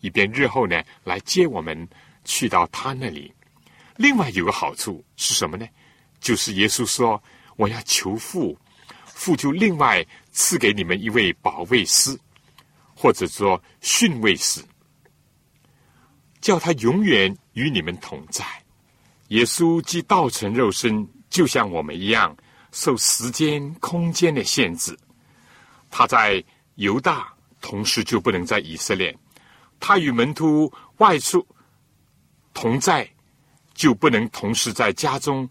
[0.00, 1.88] 以便日后呢，来接我们
[2.24, 3.30] 去到他那里。
[3.96, 5.66] 另外有个好处是什么呢？
[6.20, 7.22] 就是耶稣说
[7.56, 8.58] ：“我要求父，
[9.04, 12.18] 父就另外赐给你们一位保卫师，
[12.94, 14.62] 或者说训卫师，
[16.40, 18.44] 叫他永远与你们同在。”
[19.28, 22.34] 耶稣既道成肉身，就像我们一样，
[22.72, 24.98] 受时间、空间的限制。
[25.90, 26.42] 他在
[26.80, 29.14] 犹大，同时就不能在以色列。
[29.78, 31.46] 他与门徒外出
[32.54, 33.06] 同在，
[33.74, 35.46] 就不能同时在家中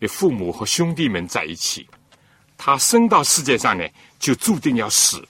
[0.00, 1.88] 的父母和兄弟们在一起。
[2.58, 5.24] 他生到世界上呢，就注定要死。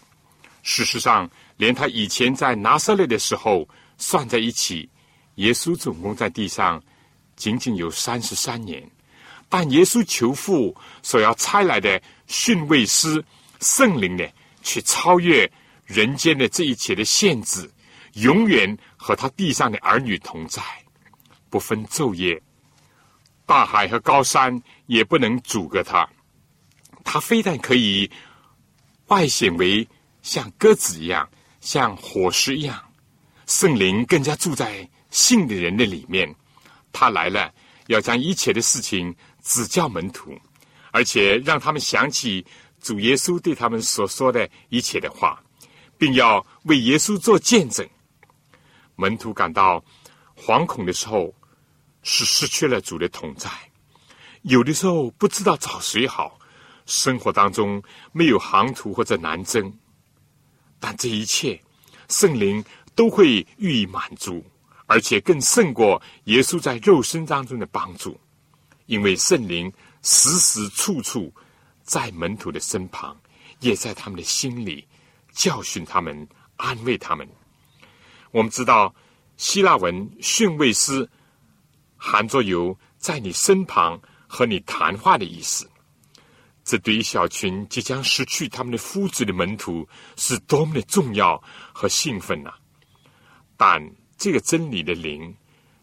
[0.63, 4.89] 事实上，连他以前在拿撒勒的时候算在一起，
[5.35, 6.83] 耶稣总共在地上
[7.37, 8.91] 仅仅有三十三年。
[9.51, 13.23] 但耶稣求父所要差来的训卫师
[13.61, 14.25] 圣灵呢，
[14.63, 15.51] 去超越
[15.85, 17.71] 人间的这一切的限制。
[18.15, 20.61] 永远和他地上的儿女同在，
[21.49, 22.43] 不分昼夜，
[23.47, 26.09] 大海和高山也不能阻隔他。
[27.05, 28.11] 他非但可以
[29.07, 29.87] 外显为
[30.23, 31.29] 像鸽子一样，
[31.61, 32.83] 像火石一样，
[33.47, 36.35] 圣灵更加住在信的人的里面。
[36.91, 37.55] 他来了，
[37.87, 40.37] 要将一切的事情指教门徒，
[40.91, 42.45] 而且让他们想起
[42.81, 45.43] 主耶稣对他们所说的一切的话，
[45.99, 47.87] 并要为耶稣做见证。
[48.97, 49.83] 门徒感到
[50.37, 51.33] 惶恐的时候，
[52.03, 53.49] 是失去了主的同在；
[54.43, 56.39] 有的时候不知道找谁好，
[56.87, 59.73] 生活当中没有航途或者南征，
[60.79, 61.63] 但这一切
[62.09, 62.65] 圣灵
[62.95, 64.45] 都会予以满足，
[64.87, 68.19] 而且更胜过耶稣在肉身当中的帮助，
[68.87, 71.33] 因为圣灵时时处处
[71.91, 73.21] 在门徒的身旁，
[73.59, 74.87] 也在他们的心里
[75.33, 77.29] 教训他们，安慰他们。
[78.31, 78.95] 我们知道
[79.37, 81.09] 希腊文训位师
[81.97, 85.69] 含着有在你身旁和你谈话的意思，
[86.63, 89.85] 这对于小群即将失去他们的夫子的门徒
[90.17, 92.53] 是多么的重要和兴奋呐！
[93.57, 93.85] 但
[94.17, 95.35] 这个真理的灵，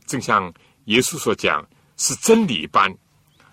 [0.06, 0.54] 正像
[0.86, 1.68] 耶稣所讲，
[1.98, 2.98] 是真理一般，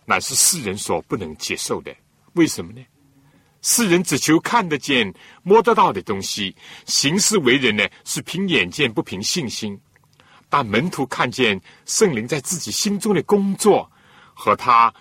[0.04, 1.92] 乃是世人所不能接受的。
[2.34, 2.80] 为什么呢？
[3.66, 5.10] 世人只求看得见、
[5.42, 9.80] 摸得到的东西，行事为人呢是凭眼见不凭信心。
[10.50, 13.90] 但门徒看见圣灵在自己心中的工作，
[14.34, 14.92] 和他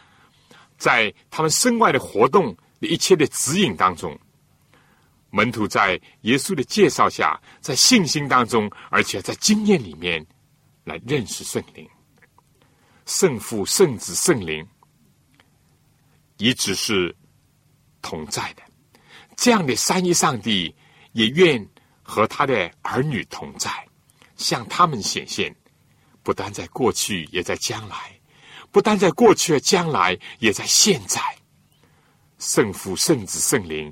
[0.77, 4.17] 在他们身外的活动的一切的指引当中，
[5.29, 10.25] 门徒在耶稣的介绍下，在信心当中，而且在经验里面
[10.85, 11.85] 来认识圣灵、
[13.05, 14.65] 圣父、圣子、圣灵，
[16.37, 17.13] 一直是。
[18.03, 18.61] 同在的，
[19.35, 20.73] 这样的三一上帝
[21.13, 21.67] 也愿
[22.03, 23.71] 和他的儿女同在，
[24.35, 25.55] 向他们显现，
[26.21, 27.95] 不但在过去，也在将来；
[28.71, 31.19] 不但在过去的将来，也在现在。
[32.37, 33.91] 圣父、圣子、圣灵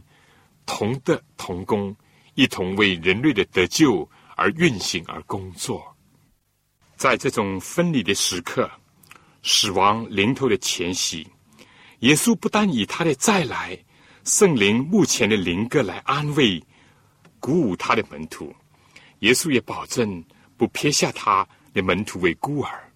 [0.66, 1.96] 同德同工，
[2.36, 5.82] 一同为人类的得救而运行而工作。
[6.98, 8.70] 在这种分离的时刻，
[9.42, 11.26] 死亡临头的前夕，
[12.00, 13.78] 耶稣不但以他的再来。
[14.24, 16.62] 圣灵目前的灵格来安慰、
[17.40, 18.54] 鼓舞他的门徒，
[19.20, 20.24] 耶稣也保证
[20.56, 22.92] 不撇下他的门徒为孤儿，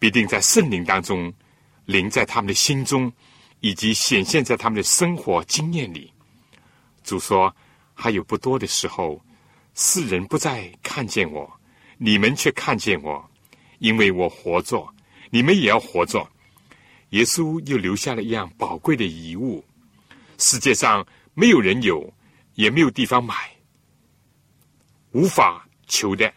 [0.00, 1.32] 必定在圣灵当中
[1.84, 3.12] 临在他们的心中，
[3.60, 6.12] 以及显现在他们的生活经验里。
[7.04, 7.54] 主说
[7.94, 9.24] ：“还有不多的时候，
[9.74, 11.48] 世人不再看见我，
[11.98, 13.24] 你们却看见我，
[13.78, 14.92] 因为我活着，
[15.30, 16.28] 你们也要活着。”
[17.10, 19.64] 耶稣又留下了一样宝贵的遗物：
[20.38, 22.12] 世界上没有人有，
[22.54, 23.34] 也没有地方买，
[25.12, 26.32] 无法求的，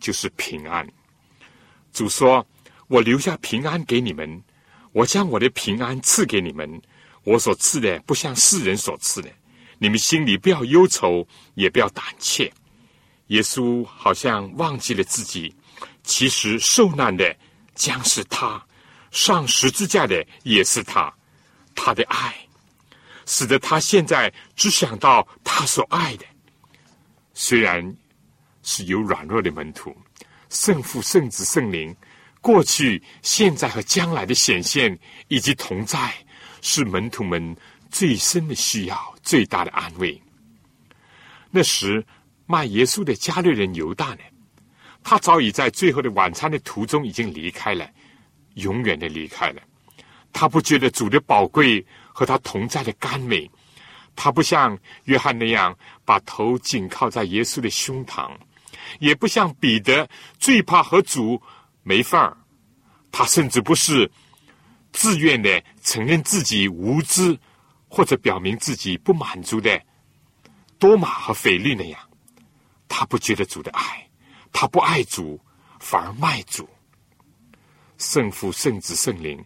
[0.00, 0.86] 就是平安。
[1.92, 2.46] 主说
[2.88, 4.42] ：“我留下平安给你们，
[4.92, 6.80] 我将我的平安赐给你们。
[7.24, 9.30] 我所赐的，不像世人所赐的。”
[9.80, 12.52] 你们心里不要忧愁，也不要胆怯。
[13.28, 15.54] 耶稣好像忘记了自己，
[16.02, 17.36] 其实受难的
[17.76, 18.60] 将是他，
[19.12, 21.14] 上十字架的也是他。
[21.76, 22.34] 他的爱，
[23.28, 26.24] 使得他现在只想到他所爱的。
[27.34, 27.94] 虽然
[28.62, 29.94] 是有软弱的门徒，
[30.48, 31.94] 圣父、圣子、圣灵，
[32.40, 36.12] 过去、现在和将来的显现以及同在，
[36.62, 37.54] 是门徒们。
[37.90, 40.22] 最深的需要，最大的安慰。
[41.50, 42.04] 那时
[42.44, 44.20] 卖耶稣的加略人犹大呢？
[45.02, 47.90] 他早已在最后的晚餐的途中已经离开了，
[48.56, 49.62] 永远的离开了。
[50.34, 51.82] 他不觉得主的宝贵
[52.18, 53.48] 和他同在的甘美，
[54.16, 55.72] 他不像约翰那样
[56.04, 58.28] 把头紧靠在耶稣的胸膛，
[58.98, 61.40] 也不像彼得最怕和主
[61.84, 62.36] 没份儿。
[63.12, 64.10] 他甚至不是
[64.90, 67.38] 自愿的承认自己无知。
[67.90, 69.80] 或者表明自己不满足的
[70.78, 71.98] 多马和腓力那样，
[72.86, 74.06] 他不觉得主的爱，
[74.52, 75.40] 他不爱主，
[75.80, 76.68] 反而卖主。
[77.96, 79.42] 圣父、圣子、圣灵，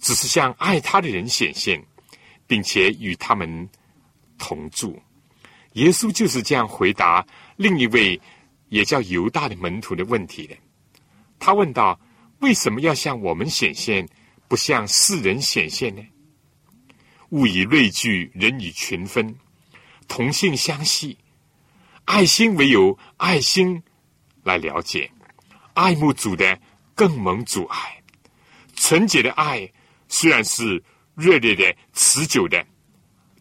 [0.00, 1.84] 只是向爱他的人显现，
[2.52, 3.66] 并且与他们
[4.36, 5.00] 同住。
[5.72, 8.20] 耶稣就是这样回答另一位
[8.68, 10.54] 也叫犹大的门徒的问题的。
[11.38, 11.98] 他问道
[12.40, 14.06] ：“为什么要向我们显现，
[14.48, 16.02] 不向世人显现呢？”
[17.30, 19.34] 物以类聚，人以群分，
[20.06, 21.16] 同性相吸，
[22.04, 23.82] 爱心唯有爱心
[24.42, 25.10] 来了解，
[25.72, 26.60] 爱慕主的
[26.94, 27.98] 更蒙主爱。
[28.76, 29.66] 纯洁的爱
[30.06, 32.66] 虽然是热烈的、持久的，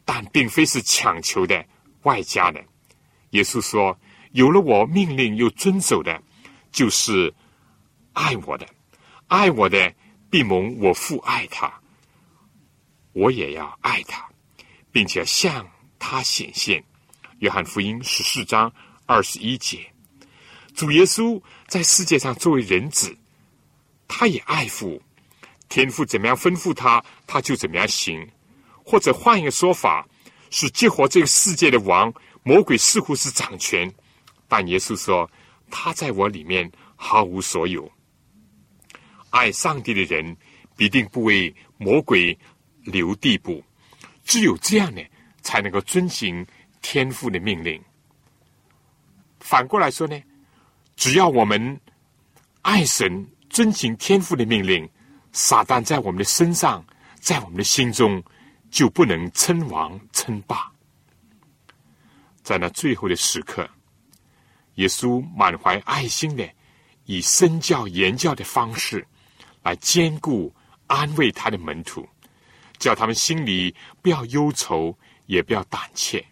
[0.05, 1.65] 但并非是强求的、
[2.03, 2.63] 外加的。
[3.31, 3.97] 耶稣说
[4.33, 6.21] ：“有了我命令又遵守的，
[6.71, 7.33] 就是
[8.13, 8.65] 爱我的；
[9.27, 9.93] 爱我的，
[10.29, 11.71] 必蒙我父爱他。”
[13.13, 14.29] 我也要爱他，
[14.91, 16.83] 并且向他显现。
[17.39, 18.71] 约翰福音十四章
[19.05, 19.91] 二十一节，
[20.73, 23.17] 主耶稣在世界上作为人子，
[24.07, 25.01] 他也爱父，
[25.67, 28.27] 天父怎么样吩咐他，他就怎么样行。
[28.83, 30.05] 或者换一个说法，
[30.49, 32.13] 是激活这个世界的王，
[32.43, 33.89] 魔鬼似乎是掌权，
[34.49, 35.29] 但耶稣说
[35.69, 37.89] 他在我里面毫无所有。
[39.29, 40.35] 爱上帝的人
[40.75, 42.37] 必定不为魔鬼。
[42.83, 43.63] 留地步，
[44.25, 45.01] 只有这样呢，
[45.43, 46.43] 才能够遵行
[46.81, 47.79] 天父的命令。
[49.39, 50.19] 反过来说呢，
[50.95, 51.79] 只要我们
[52.63, 54.89] 爱神、遵行天父的命令，
[55.31, 56.83] 撒旦在我们的身上，
[57.21, 58.21] 在我们的心中，
[58.71, 60.69] 就不能称王称霸。
[62.41, 63.69] 在那最后的时刻，
[64.75, 66.49] 耶稣满怀爱心的，
[67.05, 69.07] 以身教言教的方式，
[69.61, 70.53] 来兼顾
[70.87, 72.05] 安慰他的门徒。
[72.79, 76.25] 叫他们心里不要忧愁，也不要胆怯。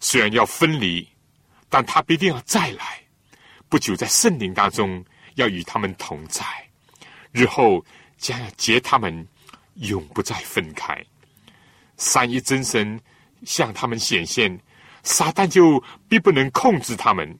[0.00, 1.06] 虽然要分离，
[1.68, 2.98] 但他必定要再来。
[3.68, 6.42] 不久在圣灵当中要与他们同在，
[7.32, 7.84] 日后
[8.16, 9.28] 将要接他们，
[9.74, 11.04] 永不再分开。
[11.96, 13.00] 三一真神
[13.44, 14.58] 向他们显现，
[15.02, 17.38] 撒旦就必不能控制他们。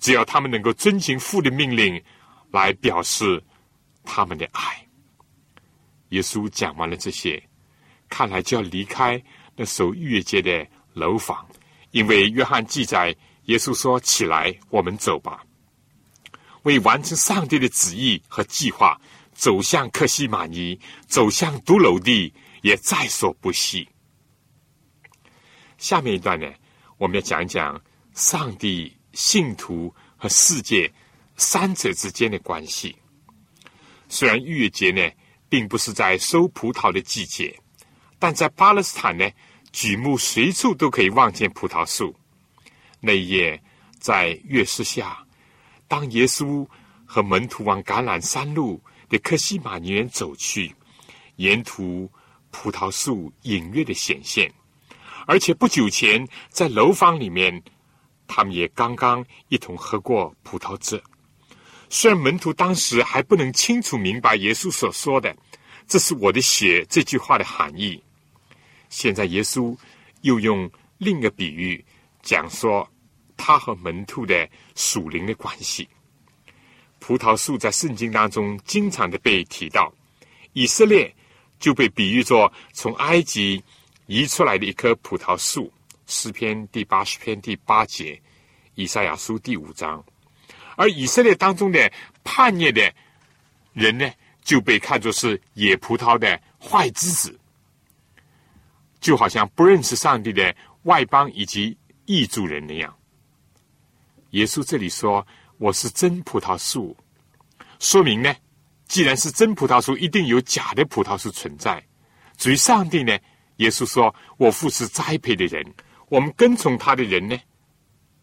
[0.00, 2.02] 只要他们能够遵行父的命令，
[2.50, 3.42] 来表示
[4.04, 4.86] 他们的爱。
[6.08, 7.42] 耶稣讲完了这些，
[8.08, 9.22] 看来就要离开
[9.56, 11.46] 那守逾越节的楼房，
[11.92, 15.44] 因为约翰记载，耶稣说：“起来，我们走吧。”
[16.64, 19.00] 为完成上帝的旨意和计划，
[19.42, 20.78] 走向克西马尼，
[21.08, 23.88] 走向独楼地，也在所不惜。
[25.78, 26.46] 下面一段呢，
[26.96, 27.82] 我们要讲一讲
[28.14, 30.88] 上帝、信徒和世界
[31.36, 32.94] 三者之间的关系。
[34.08, 35.10] 虽然逾越节呢。
[35.52, 37.54] 并不是在收葡萄的季节，
[38.18, 39.30] 但在巴勒斯坦呢，
[39.70, 42.16] 举目随处都可以望见葡萄树。
[43.00, 43.62] 那一夜
[43.98, 45.22] 在月色下，
[45.88, 46.66] 当耶稣
[47.04, 48.82] 和门徒往橄榄山路
[49.12, 50.74] 的克西马尼园走去，
[51.36, 52.10] 沿途
[52.50, 54.50] 葡萄树隐约的显现，
[55.26, 57.62] 而且不久前在楼房里面，
[58.26, 61.02] 他们也刚刚一同喝过葡萄汁。
[61.90, 65.36] 虽然门徒当时还不能清楚明白耶稣所说的
[65.86, 68.02] “这是我的血”这句话的含义，
[68.88, 69.76] 现在耶稣
[70.22, 71.84] 又用另一个比喻
[72.22, 72.90] 讲说
[73.36, 75.86] 他和门徒的属灵的关系。
[77.02, 79.92] 葡萄树在圣经当中经常的被提到，
[80.52, 81.12] 以色列
[81.58, 83.60] 就被比喻作从埃及
[84.06, 85.70] 移出来的一棵葡萄树。
[86.06, 88.20] 诗篇第八十篇第八节，
[88.76, 90.02] 以赛亚书第五章。
[90.76, 91.92] 而以色列当中的
[92.22, 92.80] 叛逆的
[93.72, 94.08] 人呢，
[94.44, 97.36] 就被看作是野葡萄的坏枝子，
[99.00, 101.76] 就好像不认识上帝的外邦以及
[102.06, 102.94] 异族人那样。
[104.30, 105.26] 耶稣这里说。
[105.62, 106.96] 我是真葡萄树，
[107.78, 108.34] 说明呢，
[108.88, 111.80] 既然是真葡萄树，一定有假的葡萄树存在。
[112.36, 113.16] 至于上帝呢，
[113.58, 115.64] 耶稣说：“我父是栽培的人，
[116.08, 117.38] 我们跟从他的人呢。”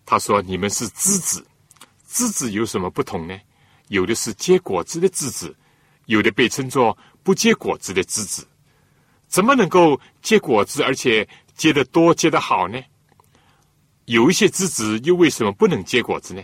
[0.05, 1.47] 他说：“你们是枝子，
[2.09, 3.39] 枝子有什么不同呢？
[3.87, 5.55] 有的是结果子的枝子，
[6.07, 8.45] 有的被称作不结果子的枝子。
[9.29, 11.25] 怎么能够结果子，而且
[11.55, 12.83] 结得多、结得好呢？
[14.07, 16.43] 有一些枝子又为什么不能结果子呢？”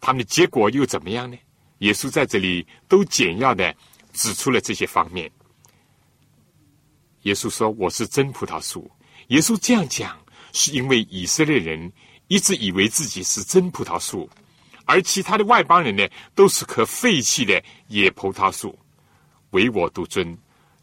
[0.00, 1.36] 他们的结果又怎么样呢？
[1.78, 3.74] 耶稣在这里都简要的
[4.12, 5.30] 指出了这些方面。
[7.22, 8.90] 耶稣说：“我是真葡萄树。”
[9.28, 10.18] 耶稣这样讲，
[10.52, 11.92] 是因为以色列人
[12.28, 14.28] 一直以为自己是真葡萄树，
[14.86, 18.78] 而其他的外邦人呢，都是棵废弃的野葡萄树，
[19.50, 20.36] 唯我独尊，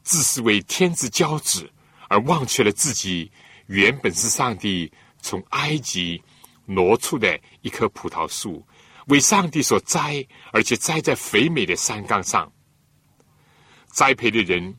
[0.04, 1.70] 自视为天之骄子，
[2.08, 3.32] 而忘却了自己
[3.66, 4.92] 原本是上帝
[5.22, 6.22] 从埃及
[6.66, 8.66] 挪出的一棵葡萄树。
[9.08, 12.52] 为上帝所栽，而且栽在肥美的山岗上。
[13.88, 14.76] 栽培的人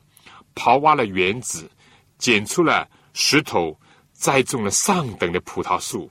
[0.55, 1.71] 刨挖了园子，
[2.19, 3.79] 捡出了石头，
[4.13, 6.11] 栽种了上等的葡萄树，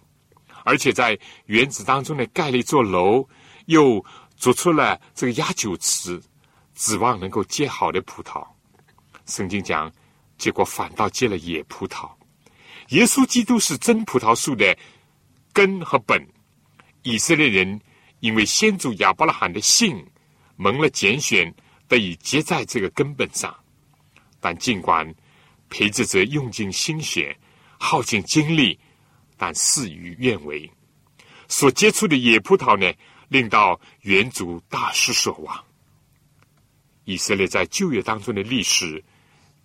[0.65, 3.27] 而且在园子当中呢盖了一座楼，
[3.67, 4.03] 又
[4.35, 6.19] 筑出了这个压酒池，
[6.73, 8.45] 指望能够结好的葡萄。
[9.27, 9.91] 圣经讲，
[10.37, 12.09] 结果反倒结了野葡萄。
[12.89, 14.75] 耶稣基督是真葡萄树的
[15.53, 16.27] 根和本，
[17.03, 17.79] 以色列人。
[18.19, 20.05] 因为先祖亚伯拉罕的信
[20.55, 21.53] 蒙了拣选，
[21.87, 23.55] 得以结在这个根本上。
[24.39, 25.13] 但尽管
[25.69, 27.37] 培植者用尽心血、
[27.79, 28.79] 耗尽精力，
[29.37, 30.69] 但事与愿违。
[31.47, 32.91] 所结出的野葡萄呢，
[33.29, 35.63] 令到原主大失所望。
[37.05, 39.03] 以色列在旧约当中的历史，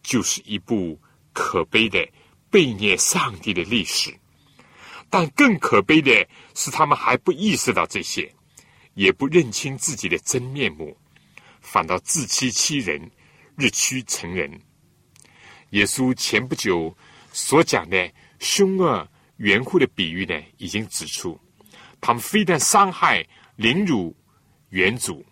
[0.03, 1.01] 就是一部
[1.33, 2.07] 可悲的
[2.51, 4.15] 背逆上帝的历史。
[5.11, 8.33] 但更可悲的是，他们还不意识到这些。
[8.95, 10.97] 也不认清自己的真面目，
[11.61, 13.11] 反倒自欺欺人，
[13.57, 14.61] 日趋成人。
[15.71, 16.95] 耶稣前不久
[17.33, 21.41] 所讲的凶恶缘故的比喻呢，已经指出，
[22.01, 23.27] 他们非但伤害
[23.57, 24.15] 凌辱
[24.69, 25.25] 原主，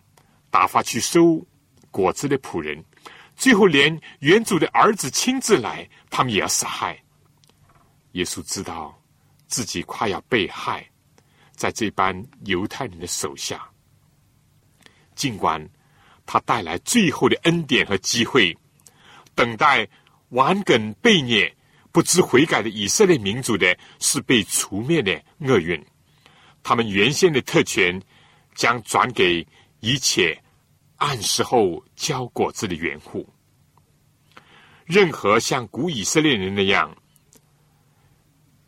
[0.49, 1.45] 打发去收
[1.91, 2.83] 果子的仆人，
[3.35, 6.99] 最后连原主的儿子亲自来，他们也要杀害。
[8.13, 8.99] 耶稣知道
[9.47, 10.90] 自己快要被害。
[11.61, 13.69] 在这班犹太人的手下，
[15.13, 15.63] 尽管
[16.25, 18.57] 他带来最后的恩典和机会，
[19.35, 19.87] 等待
[20.29, 21.47] 顽梗悖逆、
[21.91, 25.79] 不知悔改的以色列民族的是被除灭的厄运，
[26.63, 28.01] 他们原先的特权
[28.55, 29.45] 将转给
[29.81, 30.35] 一切
[30.95, 33.31] 按时候交果子的缘故。
[34.83, 36.91] 任何像古以色列人那样。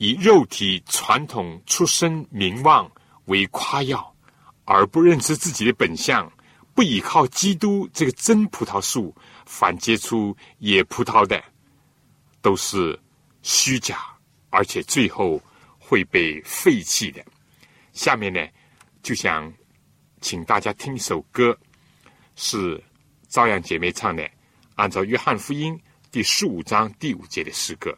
[0.04, 2.91] 以肉体传统出身名望
[3.28, 4.14] 为夸耀，
[4.66, 6.30] 而不认识自己的本相，
[6.76, 11.41] 不依靠基督这个真葡萄树，反结出野葡萄的，
[12.41, 12.99] 都是
[13.43, 13.97] 虚假，
[14.49, 15.41] 而且最后
[15.80, 17.24] 会被废弃的。
[17.93, 18.45] 下面呢，
[19.01, 19.49] 就想
[20.20, 21.58] 请大家听一首歌，
[22.36, 22.84] 是
[23.30, 24.30] 朝阳姐妹唱的，
[24.76, 25.80] 按照约翰福音
[26.12, 27.97] 第十五章第五节的诗歌。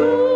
[0.00, 0.29] 树。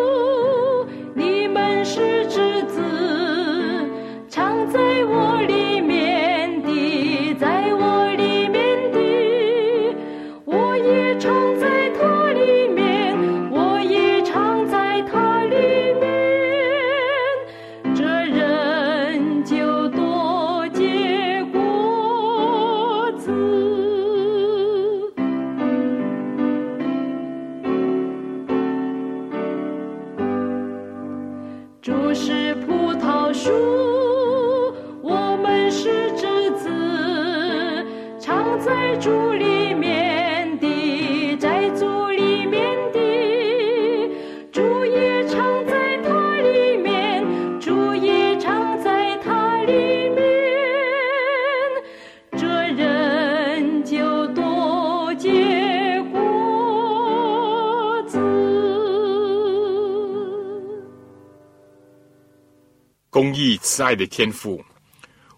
[63.75, 64.65] 慈爱的天赋，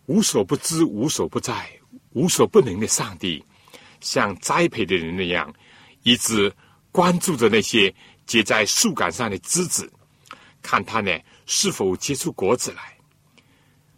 [0.05, 1.71] 无所不知、无所不在、
[2.11, 3.43] 无所不能的上帝，
[3.99, 5.51] 像栽培的人那样，
[6.03, 6.55] 一直
[6.93, 7.95] 关注着那些
[8.27, 9.91] 结在树干上的枝子，
[10.61, 12.99] 看它呢是否结出果子来。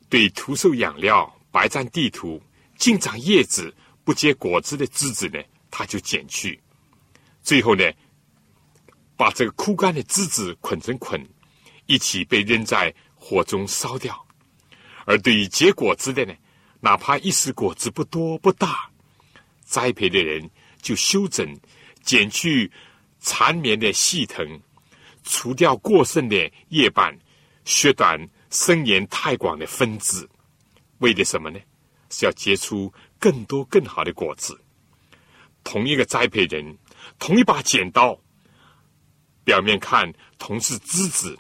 [0.09, 2.41] 对徒手养料、白占地图、
[2.77, 3.75] 净长叶子、
[4.05, 6.61] 不结果子的枝子呢，他就剪去。
[7.43, 7.85] 最后呢，
[9.17, 11.29] 把这个枯干的枝子捆成捆，
[11.87, 14.25] 一起被扔在火中烧掉。
[15.09, 16.35] 而对于结果子的呢，
[16.81, 18.91] 哪怕一时果子不多不大，
[19.65, 20.51] 栽培的人
[20.83, 21.59] 就修整、
[22.03, 22.71] 剪去
[23.19, 24.61] 缠绵的细藤，
[25.25, 27.19] 除掉过剩的叶瓣，
[27.65, 28.21] 削短。
[28.51, 30.27] 伸延太广的分枝，
[31.01, 31.61] 为的什么呢？
[32.09, 34.59] 是要结出更多更好的果子。
[35.63, 36.79] 同一个栽培人，
[37.19, 38.19] 同一把剪刀，
[39.45, 41.39] 表面看同是枝子，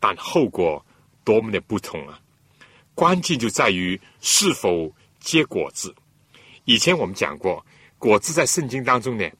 [0.00, 0.82] 但后果
[1.24, 2.18] 多么的不同啊！
[2.96, 5.94] 关键就在于是否结果子。
[6.64, 7.64] 以前我们讲过，
[7.96, 9.30] 果子在圣经当中呢，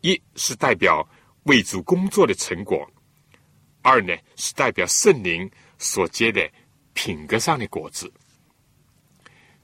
[0.00, 1.06] 一是代表
[1.42, 2.90] 为主工作的成果，
[3.82, 6.50] 二呢是代表圣灵所结的。
[6.92, 8.12] 品格上的果子，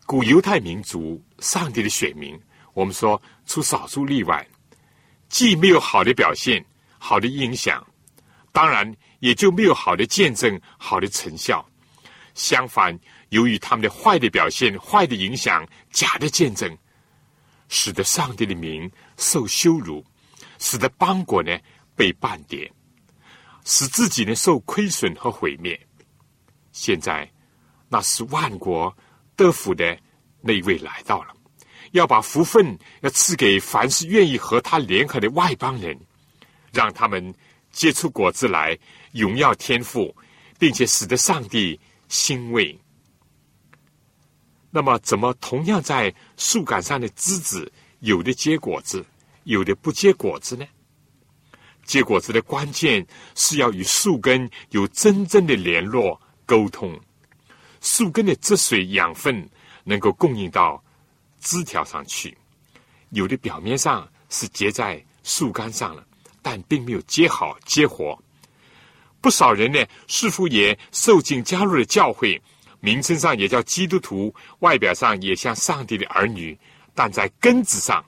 [0.06, 2.40] 古犹太民族上帝的选民，
[2.72, 4.46] 我们说除少数例外，
[5.28, 6.64] 既没有好的表现、
[6.98, 7.84] 好的影响，
[8.52, 11.68] 当然也就没有好的见证、好的成效。
[12.32, 12.98] 相反，
[13.30, 16.76] 由于他们的坏的表现、坏的影响、假的见证，
[17.68, 20.04] 使得上帝的名受羞辱，
[20.58, 21.58] 使得邦国呢
[21.94, 22.70] 被半跌，
[23.64, 25.78] 使自己呢受亏损和毁灭。
[26.72, 27.28] 现在，
[27.88, 28.96] 那是万国
[29.34, 29.98] 得福的
[30.40, 31.34] 那一位来到了，
[31.92, 35.98] 要把福分要赐给凡是愿意和他联合的外邦人，
[36.72, 37.34] 让他们
[37.72, 38.78] 结出果子来，
[39.12, 40.14] 荣耀天赋，
[40.58, 42.78] 并且使得上帝欣慰。
[44.76, 49.02] 那么，怎么同样在树干上的枝子，有的结果子，
[49.44, 50.66] 有的不结果子呢？
[51.86, 56.20] 结果子的关键是要与树根有真正的联络。
[56.44, 56.94] 沟通，
[57.80, 59.48] 树根的汁水养分
[59.82, 60.84] 能够供应到
[61.40, 62.36] 枝条上去。
[63.12, 66.06] 有的表面上是结在树干上了，
[66.42, 68.22] 但并没有结好结活。
[69.22, 72.38] 不少人呢，似乎也受尽加入了教诲，
[72.80, 76.56] 名称上也叫基督徒，外表上也像上帝的儿女，
[76.94, 78.04] 但在根子上，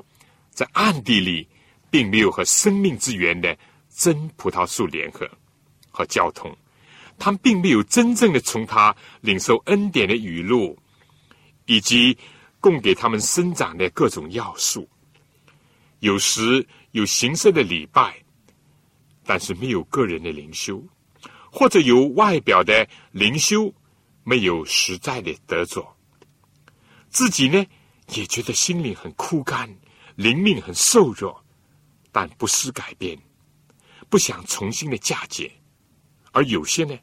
[0.51, 1.49] 在暗地里，
[1.91, 3.57] 并没有和生命之源的
[3.91, 5.29] 真葡萄树联合
[5.91, 6.57] 和交通。
[7.19, 10.79] 他们并没有真正的从他领受恩典的语录，
[11.67, 12.17] 以及
[12.61, 14.89] 供给他们生长的各种要素。
[15.99, 18.15] 有时有形式的礼拜，
[19.25, 20.77] 但是没有个人的灵修；
[21.51, 23.75] 或者有外表的灵修，
[24.29, 25.97] 没有实在的得着。
[27.09, 27.65] 自己呢，
[28.09, 29.75] 也觉得心灵很枯干，
[30.17, 31.43] 灵命很瘦弱，
[32.13, 33.19] 但不思改变，
[34.11, 35.51] 不想重新的嫁接。
[36.33, 36.95] 而有些呢？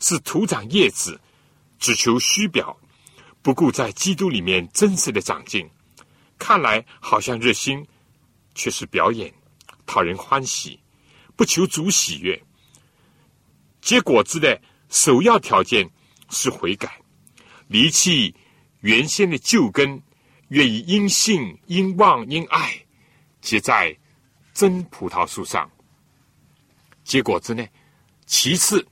[0.00, 1.18] 是徒长叶子，
[1.78, 2.78] 只求虚表，
[3.40, 5.66] 不顾在基督里面真实的长进。
[6.38, 7.82] 看来好像热心，
[8.54, 9.32] 却是表演，
[9.86, 10.78] 讨人欢喜，
[11.34, 12.38] 不求主喜悦。
[13.80, 14.60] 结果子的
[14.90, 15.90] 首要条件
[16.30, 17.00] 是悔改，
[17.68, 18.34] 离弃
[18.80, 20.02] 原先的旧根，
[20.48, 22.72] 愿意因信、因望、因爱
[23.40, 23.96] 结在
[24.52, 25.70] 真葡萄树上。
[27.04, 27.66] 结果之呢？
[28.26, 28.86] 其次。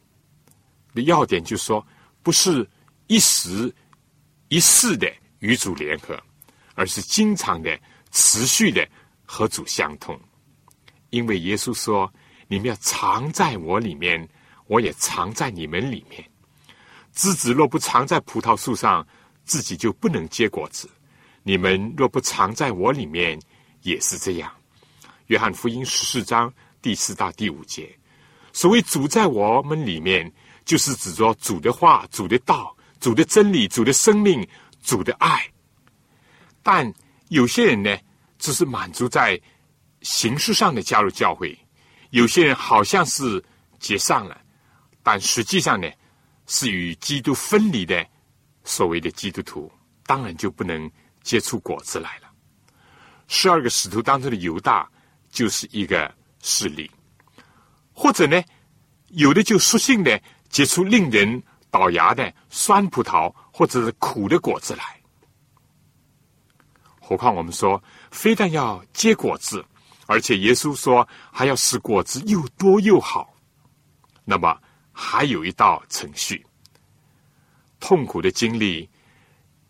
[0.94, 1.84] 的要点就是说，
[2.22, 2.64] 不是
[3.08, 3.74] 一时
[4.46, 6.16] 一世的与主联合，
[6.76, 7.76] 而是经常的、
[8.12, 8.88] 持续的
[9.24, 10.16] 和主相通。
[11.10, 12.08] 因为耶稣说
[12.46, 14.28] ：“你们要藏在我里面，
[14.68, 16.24] 我也藏在你们里面。
[17.14, 19.06] 枝子若不藏在葡萄树上，
[19.44, 20.88] 自己就不能结果子；
[21.42, 23.40] 你们若不藏在我里面，
[23.82, 24.52] 也是这样。”
[25.28, 26.52] 约翰福音十四章
[26.82, 27.96] 第四到第五节，
[28.52, 30.32] 所谓主在我们里面。
[30.64, 34.48] 就是指着主的话、主的道、主的真理、主的生命、
[34.82, 35.46] 主的爱。
[36.62, 36.90] 但
[37.28, 37.94] 有些人呢，
[38.38, 39.38] 只是满足在
[40.00, 41.54] 形式上的加入教会；
[42.12, 43.44] 有些人好像是
[43.78, 44.40] 结上了，
[45.02, 45.86] 但实际上呢，
[46.46, 48.06] 是与基督分离的
[48.64, 49.70] 所谓的基督徒，
[50.04, 50.90] 当然就不能
[51.22, 52.30] 结出果子来了。
[53.28, 54.88] 十二个使徒当中的犹大
[55.30, 56.90] 就是一个事例，
[57.92, 58.42] 或者呢，
[59.08, 60.20] 有的就属性的。
[60.50, 64.84] 结出令人倒牙的酸葡萄或者是苦的果子来，
[67.00, 67.82] 何况我们说，
[68.12, 69.64] 非但要结果子，
[70.06, 73.34] 而且耶稣说还要使果子又多又好。
[74.24, 74.56] 那么
[74.96, 76.46] 还有一道程序，
[77.80, 78.88] 痛苦的经历，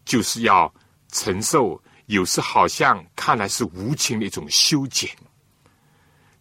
[0.05, 0.73] 就是要
[1.11, 5.11] 承受有时好像看来是无情的一种修剪，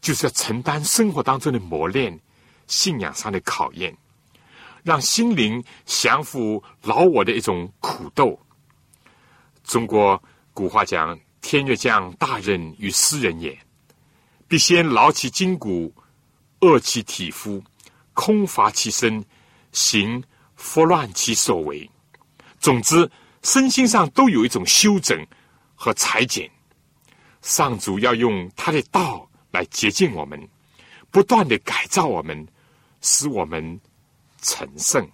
[0.02, 2.20] 就是要承担生活当中的磨练、
[2.68, 3.96] 信仰上的考验，
[4.84, 8.38] 让心灵降服老我的一种苦斗。
[9.64, 10.22] 中国
[10.54, 13.58] 古话讲：“天若将大任于斯人也，
[14.46, 15.96] 必先劳其筋骨，
[16.60, 17.64] 饿其体肤，
[18.14, 19.24] 空乏其身，
[19.72, 20.24] 行
[20.56, 21.90] 拂乱其所为。”
[22.60, 23.10] 总之，
[23.42, 25.26] 身心上都有一种修整
[25.76, 26.50] 和裁剪。
[27.42, 30.50] 上主要用他的道来洁净我们，
[31.12, 32.48] 不断的改造我们，
[33.02, 33.80] 使我们
[34.42, 35.06] 成圣。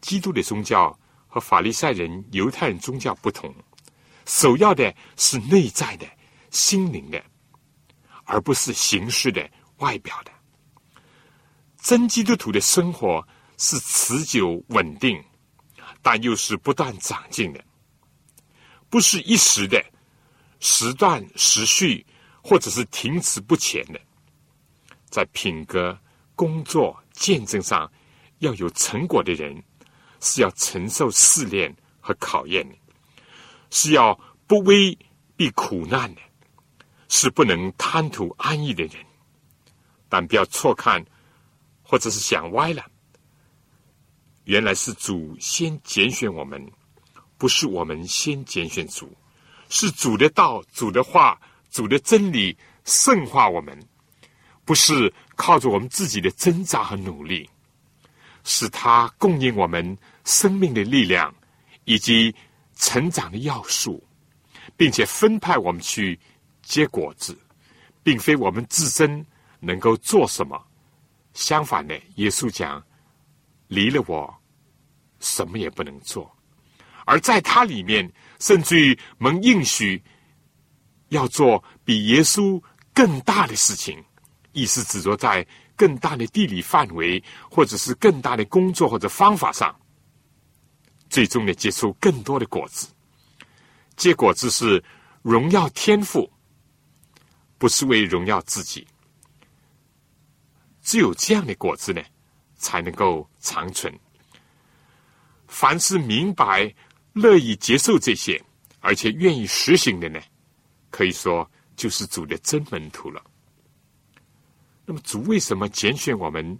[0.00, 0.96] 基督的宗教。
[1.28, 3.54] 和法利赛人、犹太人宗教不同，
[4.24, 6.06] 首要的是内在的、
[6.50, 7.22] 心灵的，
[8.24, 9.46] 而不是形式的、
[9.76, 10.32] 外表的。
[11.86, 13.24] 真基督徒的生活
[13.58, 15.22] 是持久稳定，
[16.02, 17.64] 但又是不断长进的，
[18.90, 19.80] 不是一时的、
[20.58, 22.04] 时断时续，
[22.42, 24.00] 或者是停滞不前的。
[25.08, 25.96] 在品格、
[26.34, 27.88] 工作、见证上
[28.40, 29.62] 要有成果的人。
[30.18, 32.74] 是要承受试炼和考验的，
[33.70, 34.98] 是要不危
[35.36, 36.20] 避苦难的，
[37.08, 38.94] 是不能贪图安逸的人。
[40.08, 41.04] 但不要错看，
[41.86, 42.84] 或者是想歪了。
[44.44, 46.64] 原来是主先拣选我们，
[47.38, 49.16] 不是我们先拣选主，
[49.68, 53.78] 是主的道、主的话、主的真理圣化我们，
[54.64, 57.48] 不是靠着我们自己的挣扎和努力。
[58.48, 61.34] 使他供应我们生命的力量
[61.84, 62.32] 以及
[62.76, 64.00] 成长的要素，
[64.76, 66.16] 并且分派我们去
[66.62, 67.36] 结果子，
[68.04, 69.26] 并非我们自身
[69.58, 70.64] 能够做什么。
[71.36, 72.82] 相反的，耶稣讲
[73.68, 74.34] ：“离了我，
[75.20, 76.34] 什么也不能做。”
[77.06, 80.02] 而在他里面，甚至于蒙应许
[81.10, 82.60] 要做比耶稣
[82.92, 84.02] 更大的事情，
[84.52, 85.46] 意思指着在。
[85.78, 89.78] 更大的地理范围，或者是更大的工作或者方法上，
[91.10, 92.88] 最终的结出更多的果子。
[93.94, 94.82] 结果子是
[95.20, 96.32] 荣耀天赋，
[97.58, 98.86] 不是为荣耀自己。
[100.86, 102.00] 只有这样的果子呢，
[102.54, 103.92] 才能够长存。
[105.48, 106.72] 凡是明白、
[107.12, 108.40] 乐意接受这些，
[108.78, 110.20] 而且愿意实行的呢，
[110.90, 113.20] 可以说就是主的真门徒了。
[114.84, 116.56] 那么主为什么拣选我们、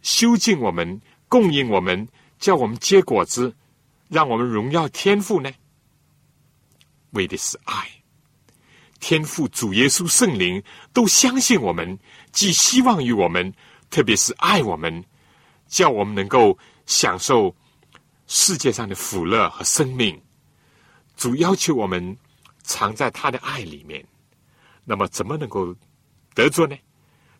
[0.00, 0.98] 修进我们、
[1.28, 2.08] 供应我们、
[2.38, 3.54] 叫我们结果子，
[4.08, 5.52] 让我们荣耀天赋呢？
[7.10, 7.86] 为的是爱。
[8.98, 10.62] 天赋主耶稣圣灵
[10.92, 11.98] 都相信我们，
[12.32, 13.52] 寄希望于我们，
[13.90, 15.04] 特别是爱我们，
[15.66, 16.56] 叫我们能够
[16.86, 17.54] 享受
[18.26, 20.20] 世界上的福乐和生命。
[21.16, 22.16] 主要求我们
[22.62, 24.04] 藏在他的爱里面。
[24.84, 25.74] 那么怎么能够
[26.34, 26.76] 得着呢？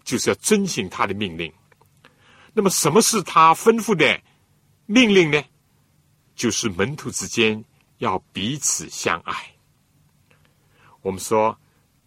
[0.05, 1.53] 就是要遵循他的命令。
[2.53, 4.21] 那么，什么是他吩咐的
[4.87, 5.41] 命令呢？
[6.35, 7.65] 就是门徒之间
[7.99, 9.35] 要彼此相爱。
[11.01, 11.57] 我们说，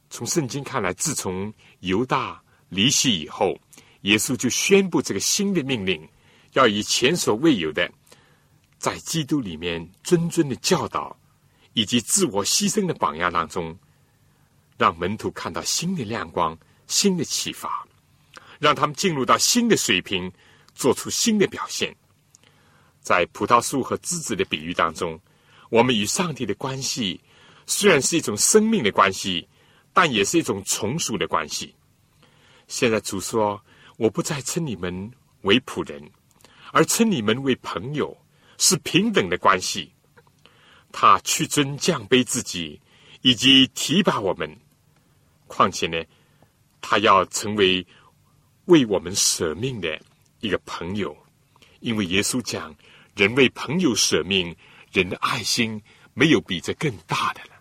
[0.09, 2.42] 从圣经看来，自从犹大
[2.73, 3.57] 离席以后，
[4.01, 6.05] 耶稣就宣布这个新的命令，
[6.53, 7.89] 要以前所未有的，
[8.77, 11.15] 在基督里面谆谆的教导，
[11.73, 13.77] 以及自我牺牲的榜样当中，
[14.77, 16.57] 让门徒看到新的亮光。
[16.85, 17.87] 新的启发，
[18.59, 20.29] 让他们进入到新的水平，
[20.75, 21.95] 做出新的表现。
[22.99, 25.19] 在葡萄树和枝子的比喻当中，
[25.69, 27.19] 我们与上帝的关系
[27.65, 29.47] 虽然是一种生命的关系，
[29.93, 31.73] 但也是一种从属的关系。
[32.73, 33.63] 现在主说
[33.97, 35.11] ：“我不再称你们
[35.43, 36.09] 为仆人，
[36.71, 38.17] 而称你们为朋友，
[38.57, 39.93] 是平等的关系。”
[40.91, 42.81] 他屈尊降卑自己，
[43.21, 44.49] 以及提拔我们。
[45.45, 46.03] 况且呢？
[46.81, 47.85] 他要成为
[48.65, 50.01] 为我们舍命的
[50.39, 51.15] 一个朋友，
[51.79, 52.75] 因为耶稣讲
[53.15, 54.55] ：“人为朋友舍命，
[54.91, 55.79] 人的爱心
[56.15, 57.51] 没有比这更大的了。”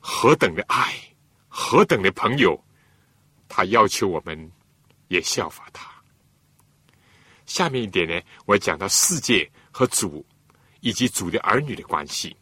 [0.00, 0.94] 何等的爱，
[1.46, 2.58] 何等的朋友！
[3.48, 4.52] 他要求我们
[5.08, 5.90] 也效法他。
[7.46, 10.24] 下面一点呢，我讲到世界和主
[10.80, 12.36] 以及主的儿女的关系。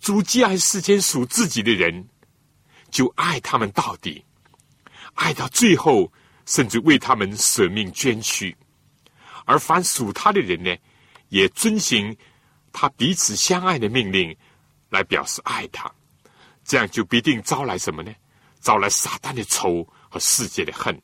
[0.00, 2.08] 主既爱世间属自己的人，
[2.90, 4.24] 就爱他们到底。
[5.14, 6.10] 爱到最后，
[6.46, 8.52] 甚至为他们舍命捐躯；
[9.44, 10.74] 而凡属他的人呢，
[11.28, 12.16] 也遵行
[12.72, 14.34] 他彼此相爱的命令，
[14.88, 15.92] 来表示爱他。
[16.64, 18.12] 这样就必定招来什么呢？
[18.60, 21.00] 招来撒旦的仇和世界的恨。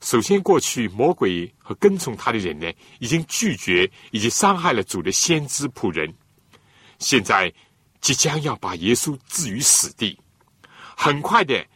[0.00, 6.14] 首先过去魔鬼和跟从他的人呢，已经拒绝以及伤害了主的先知仆人，
[7.00, 7.52] 现在
[8.00, 10.16] 即将要把耶稣置于死地。
[10.96, 11.66] 很快的，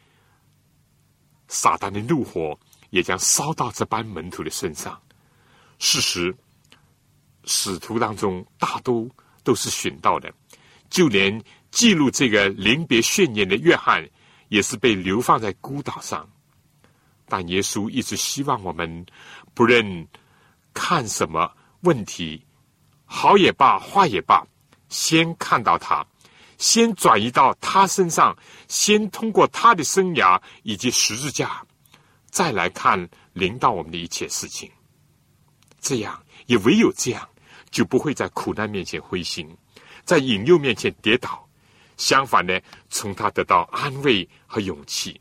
[1.49, 2.57] 撒旦的怒火
[2.91, 5.01] 也将烧到这班门徒的身上。
[5.81, 6.37] 事实，
[7.45, 9.11] 使徒当中大都
[9.43, 10.33] 都是寻到的，
[10.89, 14.09] 就连记录这个临别宣言的约翰，
[14.51, 16.29] 也是被流放在孤岛上。
[17.27, 19.07] 但耶稣一直希望我们，
[19.55, 20.07] 不论
[20.75, 21.51] 看什么
[21.83, 22.45] 问题，
[23.05, 24.45] 好也罢，坏也罢，
[24.89, 26.07] 先看到他。
[26.59, 28.37] 先转移到他身上，
[28.69, 31.65] 先通过他的生涯以及十字架，
[32.27, 34.71] 再来看临到我们的一切事情。
[35.81, 37.27] 这样，也唯有这样，
[37.71, 39.49] 就不会在苦难面前灰心，
[40.05, 41.49] 在引诱面前跌倒。
[42.01, 45.21] 相反呢，从他得到安慰和勇气。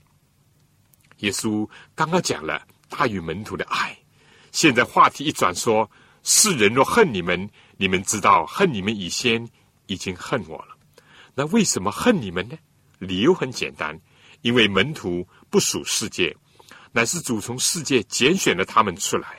[1.17, 3.95] 耶稣刚刚讲了他与门徒的爱，
[4.53, 5.91] 现在话题一转，说
[6.23, 9.45] 世人若恨你们，你们知道恨你们以先
[9.88, 10.77] 已经恨我了。
[11.36, 12.57] 那为什么恨你们呢？
[12.97, 13.99] 理由很简单，
[14.41, 16.34] 因为门徒不属世界，
[16.93, 19.38] 乃是主从世界拣选了他们出来。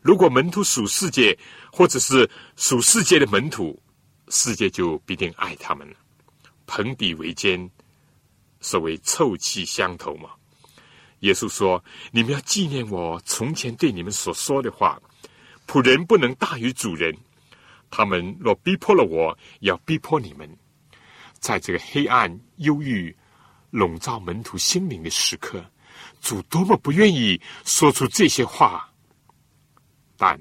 [0.00, 1.38] 如果门徒属世界，
[1.70, 3.78] 或者是属世界的门徒，
[4.30, 5.96] 世界就必定爱他们了。
[6.72, 7.68] 朋比为奸，
[8.60, 10.30] 所谓臭气相投嘛。
[11.18, 15.02] 耶稣说：“你们要纪念我从前对你们所说的话。
[15.66, 17.12] 仆人不能大于主人。
[17.90, 20.48] 他们若逼迫了我，要逼迫你们。”
[21.40, 23.14] 在这个黑暗、忧郁
[23.70, 25.64] 笼罩门徒心灵的时刻，
[26.20, 28.88] 主多么不愿意说出这些话，
[30.16, 30.40] 但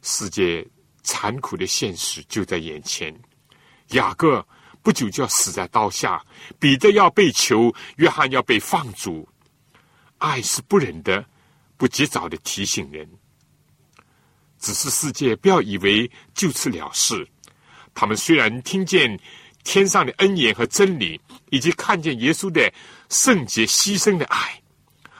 [0.00, 0.66] 世界
[1.02, 3.14] 残酷的现实就在眼前。
[3.88, 4.46] 雅各
[4.88, 6.24] 不久就要死在刀下，
[6.58, 9.28] 彼得要被囚，约翰要被放逐。
[10.16, 11.22] 爱是不忍的，
[11.76, 13.06] 不及早的提醒人。
[14.58, 17.28] 只是世界不要以为就此了事，
[17.92, 19.20] 他们虽然听见。
[19.64, 21.20] 天上的恩言和真理，
[21.50, 22.72] 以及看见耶稣的
[23.10, 24.62] 圣洁牺牲的爱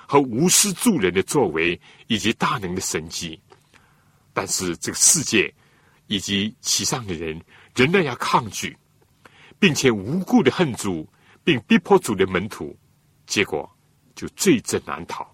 [0.07, 3.39] 和无私助人的作为，以及大能的神迹，
[4.33, 5.53] 但是这个世界
[6.07, 7.39] 以及其上的人
[7.75, 8.75] 仍然要抗拒，
[9.59, 11.09] 并且无故的恨主，
[11.45, 12.77] 并逼迫主的门徒，
[13.27, 13.69] 结果
[14.15, 15.27] 就罪证难逃。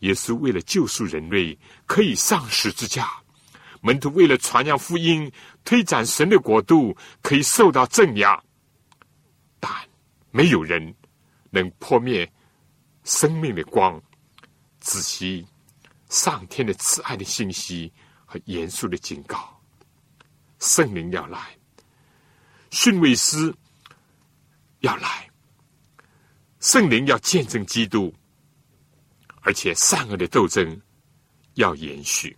[0.00, 3.10] 耶稣为了救赎人类，可以上十字架。
[3.80, 5.30] 门徒为了传扬福音、
[5.64, 8.42] 推展神的国度，可以受到镇压，
[9.60, 9.72] 但
[10.30, 10.94] 没有人
[11.50, 12.30] 能破灭
[13.04, 14.00] 生命的光。
[14.80, 15.46] 仔细
[16.08, 17.92] 上天的慈爱的信息
[18.24, 19.60] 和严肃的警告：
[20.58, 21.56] 圣灵要来，
[22.70, 23.54] 训慰师
[24.80, 25.28] 要来，
[26.60, 28.12] 圣灵要见证基督，
[29.40, 30.80] 而且善恶的斗争
[31.54, 32.36] 要延续。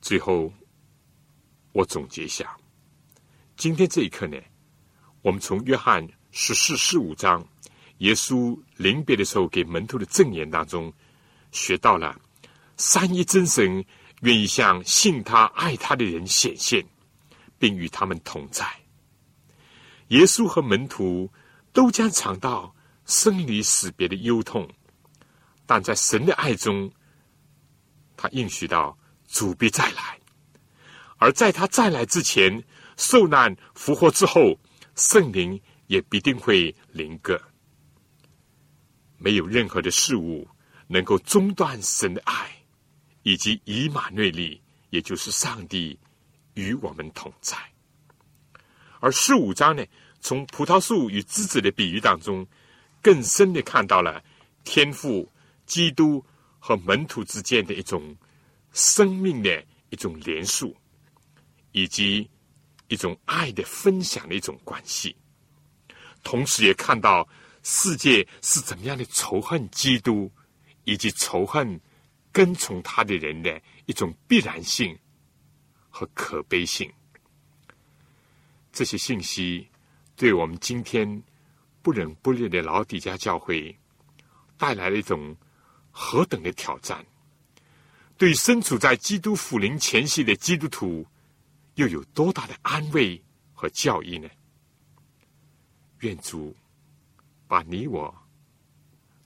[0.00, 0.52] 最后，
[1.72, 2.56] 我总结一下，
[3.56, 4.36] 今天这一刻呢，
[5.20, 7.46] 我们从约翰十四、十五章，
[7.98, 10.92] 耶稣临别的时候给门徒的赠言当中，
[11.52, 12.18] 学到了
[12.76, 13.84] 三一真神
[14.22, 16.84] 愿意向信他、爱他的人显现，
[17.62, 18.66] 并与他们同在。
[20.08, 21.30] 耶稣和门徒
[21.72, 22.74] 都将尝到
[23.06, 24.68] 生离死别的忧痛，
[25.64, 26.90] 但在神的爱中，
[28.16, 28.98] 他应许到。
[29.28, 30.20] 主必再来，
[31.16, 32.62] 而在他再来之前，
[32.98, 34.60] 受难复活之后，
[34.94, 37.40] 圣灵也必定会临格。
[39.16, 40.46] 没有任何的事物
[40.86, 42.54] 能够中断神的爱，
[43.22, 44.60] 以及以马内利，
[44.90, 45.98] 也就是上帝
[46.54, 47.56] 与我们同在。
[49.00, 49.84] 而十五章呢，
[50.20, 52.46] 从葡萄树与枝子的比喻当中，
[53.00, 54.22] 更深的看到了
[54.64, 55.30] 天父、
[55.66, 56.24] 基督
[56.58, 58.16] 和门徒之间的一种。
[58.74, 60.74] 生命的一种连束，
[61.72, 62.26] 以及
[62.88, 65.14] 一种爱的分享的一种关系，
[66.22, 67.28] 同时也看到
[67.62, 70.32] 世界是怎么样的仇恨基督，
[70.84, 71.78] 以及仇恨
[72.32, 74.98] 跟从他的人的一种必然性
[75.92, 76.92] 和可悲性。
[78.72, 79.68] 这些信息
[80.16, 81.22] 对我们今天
[81.82, 83.78] 不冷不热的老底家教会
[84.56, 85.36] 带来了一种
[85.90, 87.04] 何等的挑战！
[88.16, 91.04] 对身处在基督福临前夕的基督徒，
[91.74, 93.20] 又有多大的安慰
[93.52, 94.28] 和教益呢？
[96.00, 96.56] 愿主
[97.46, 98.14] 把你我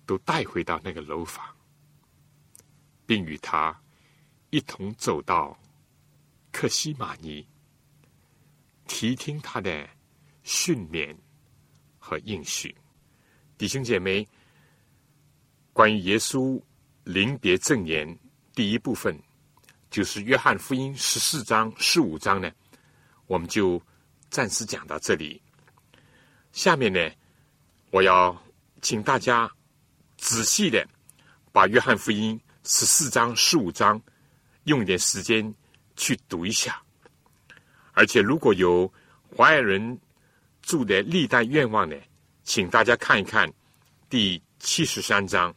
[0.07, 1.45] 都带回到那个楼房，
[3.05, 3.79] 并与他
[4.51, 5.59] 一同走到
[6.59, 7.47] 克西玛尼，
[8.87, 9.87] 提听他的
[10.43, 11.15] 训勉
[11.99, 12.75] 和应许。
[13.59, 14.27] 弟兄姐妹，
[15.75, 16.59] 关于耶稣
[17.05, 18.19] 临别赠言
[18.55, 19.23] 第一部分，
[19.91, 22.51] 就是约翰福音十四章、十五章呢，
[23.27, 23.79] 我们就
[24.31, 25.39] 暂时讲到这里。
[26.53, 26.99] 下面呢，
[27.91, 28.35] 我要
[28.81, 29.47] 请大家
[30.17, 30.89] 仔细的
[31.53, 34.01] 把约翰福音十四章、十五章
[34.65, 35.55] 用一点时间
[35.97, 36.81] 去读一下，
[37.93, 38.93] 而且如果有
[39.35, 39.99] 华人
[40.63, 41.97] 住的历代愿望呢，
[42.45, 43.51] 请大家看一看
[44.09, 45.55] 第七十三章。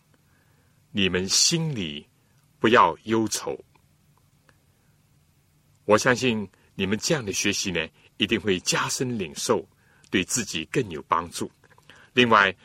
[0.91, 2.07] 你们心里
[2.57, 3.55] 不要忧愁。
[5.85, 7.87] 我相信你们这样的学习呢，
[8.17, 9.63] 一定会加深领受，
[10.09, 11.51] 对自己更有帮助。
[12.13, 12.55] 另外，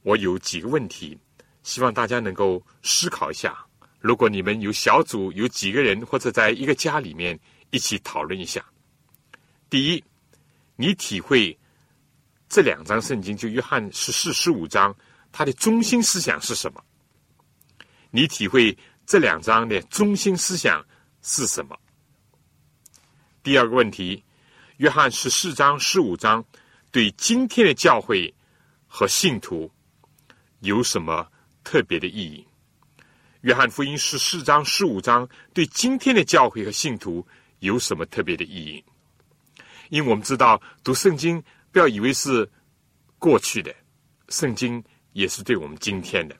[0.00, 1.18] 我有几个问题，
[1.62, 3.62] 希望大家能够思考一下。
[4.00, 7.38] 如果你们有小组，有几个人或者在一个家里面
[7.70, 8.64] 一起讨论一下。
[9.68, 10.04] 第一，
[10.76, 11.56] 你体会
[12.48, 14.94] 这两章圣经，就约翰十四、十五章，
[15.32, 16.82] 它的中心思想是什么？
[18.10, 20.82] 你体会这两章的中心思想
[21.20, 21.78] 是什么？
[23.42, 24.22] 第二个问题，
[24.78, 26.42] 约翰十四章、十五章
[26.90, 28.32] 对今天的教会
[28.86, 29.70] 和信徒
[30.60, 31.30] 有什么
[31.62, 32.47] 特别的意义？
[33.42, 37.24] 约翰福音十四章、十五章对今天的教会和信徒
[37.60, 38.84] 有什么特别的意义？
[39.90, 42.50] 因为我们知道，读圣经不要以为是
[43.16, 43.72] 过去的，
[44.28, 44.82] 圣经
[45.12, 46.36] 也是对我们今天的。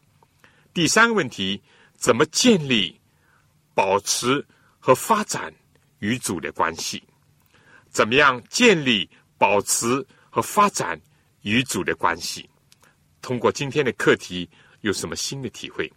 [0.75, 1.63] 第三个问题：
[1.95, 3.01] 怎么建立、
[3.75, 4.45] 保持
[4.81, 5.55] 和发展
[6.01, 7.01] 与主的关系？
[7.91, 11.01] 怎么样建立、保持和发展
[11.43, 12.51] 与主的关系？
[13.23, 15.91] 通过今天的课题，有什么新的体会？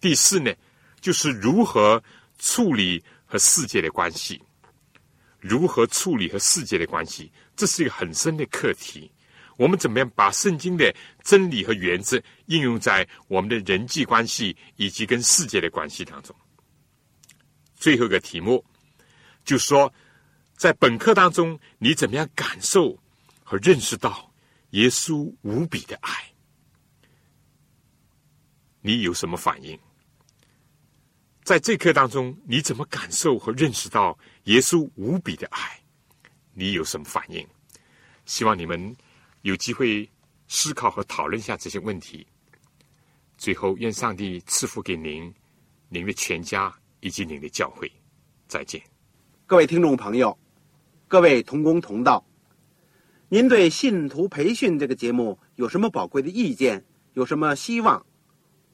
[0.00, 0.52] 第四呢，
[1.00, 2.02] 就是如何
[2.38, 4.40] 处理和世界的关系？
[5.38, 7.30] 如何处理和世界的关系？
[7.54, 9.10] 这是一个很深的课题。
[9.56, 16.34] 我们怎么样把圣经的真理和原则应用在我们的人际关系以及跟世界的关系当中？
[17.74, 18.64] 最后一个题目
[19.44, 19.92] 就说，
[20.56, 22.98] 在本课当中，你怎么样感受
[23.42, 24.32] 和认识到
[24.70, 26.10] 耶稣无比的爱？
[28.80, 29.78] 你有什么反应？
[31.50, 35.82] 在这课当中，你怎么感受和认识到耶稣无比的爱？
[36.54, 37.44] 你有什么反应？
[38.24, 38.96] 希望你们。
[39.42, 40.08] 有机会
[40.46, 42.24] 思考和讨论一下这些问题。
[43.36, 45.34] 最后，愿上帝赐福给您、
[45.88, 47.90] 您的全家以及您的教会。
[48.46, 48.80] 再见，
[49.44, 50.38] 各位听众朋友，
[51.08, 52.24] 各位同工同道，
[53.28, 56.84] 您对信徒培训这个节目有什么宝贵的意见？
[57.14, 58.06] 有什么希望？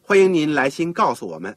[0.02, 1.56] 欢迎您来信告诉我们，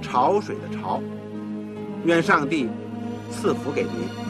[0.00, 1.00] 潮水的潮。
[2.04, 2.68] 愿上帝
[3.30, 4.27] 赐福给您。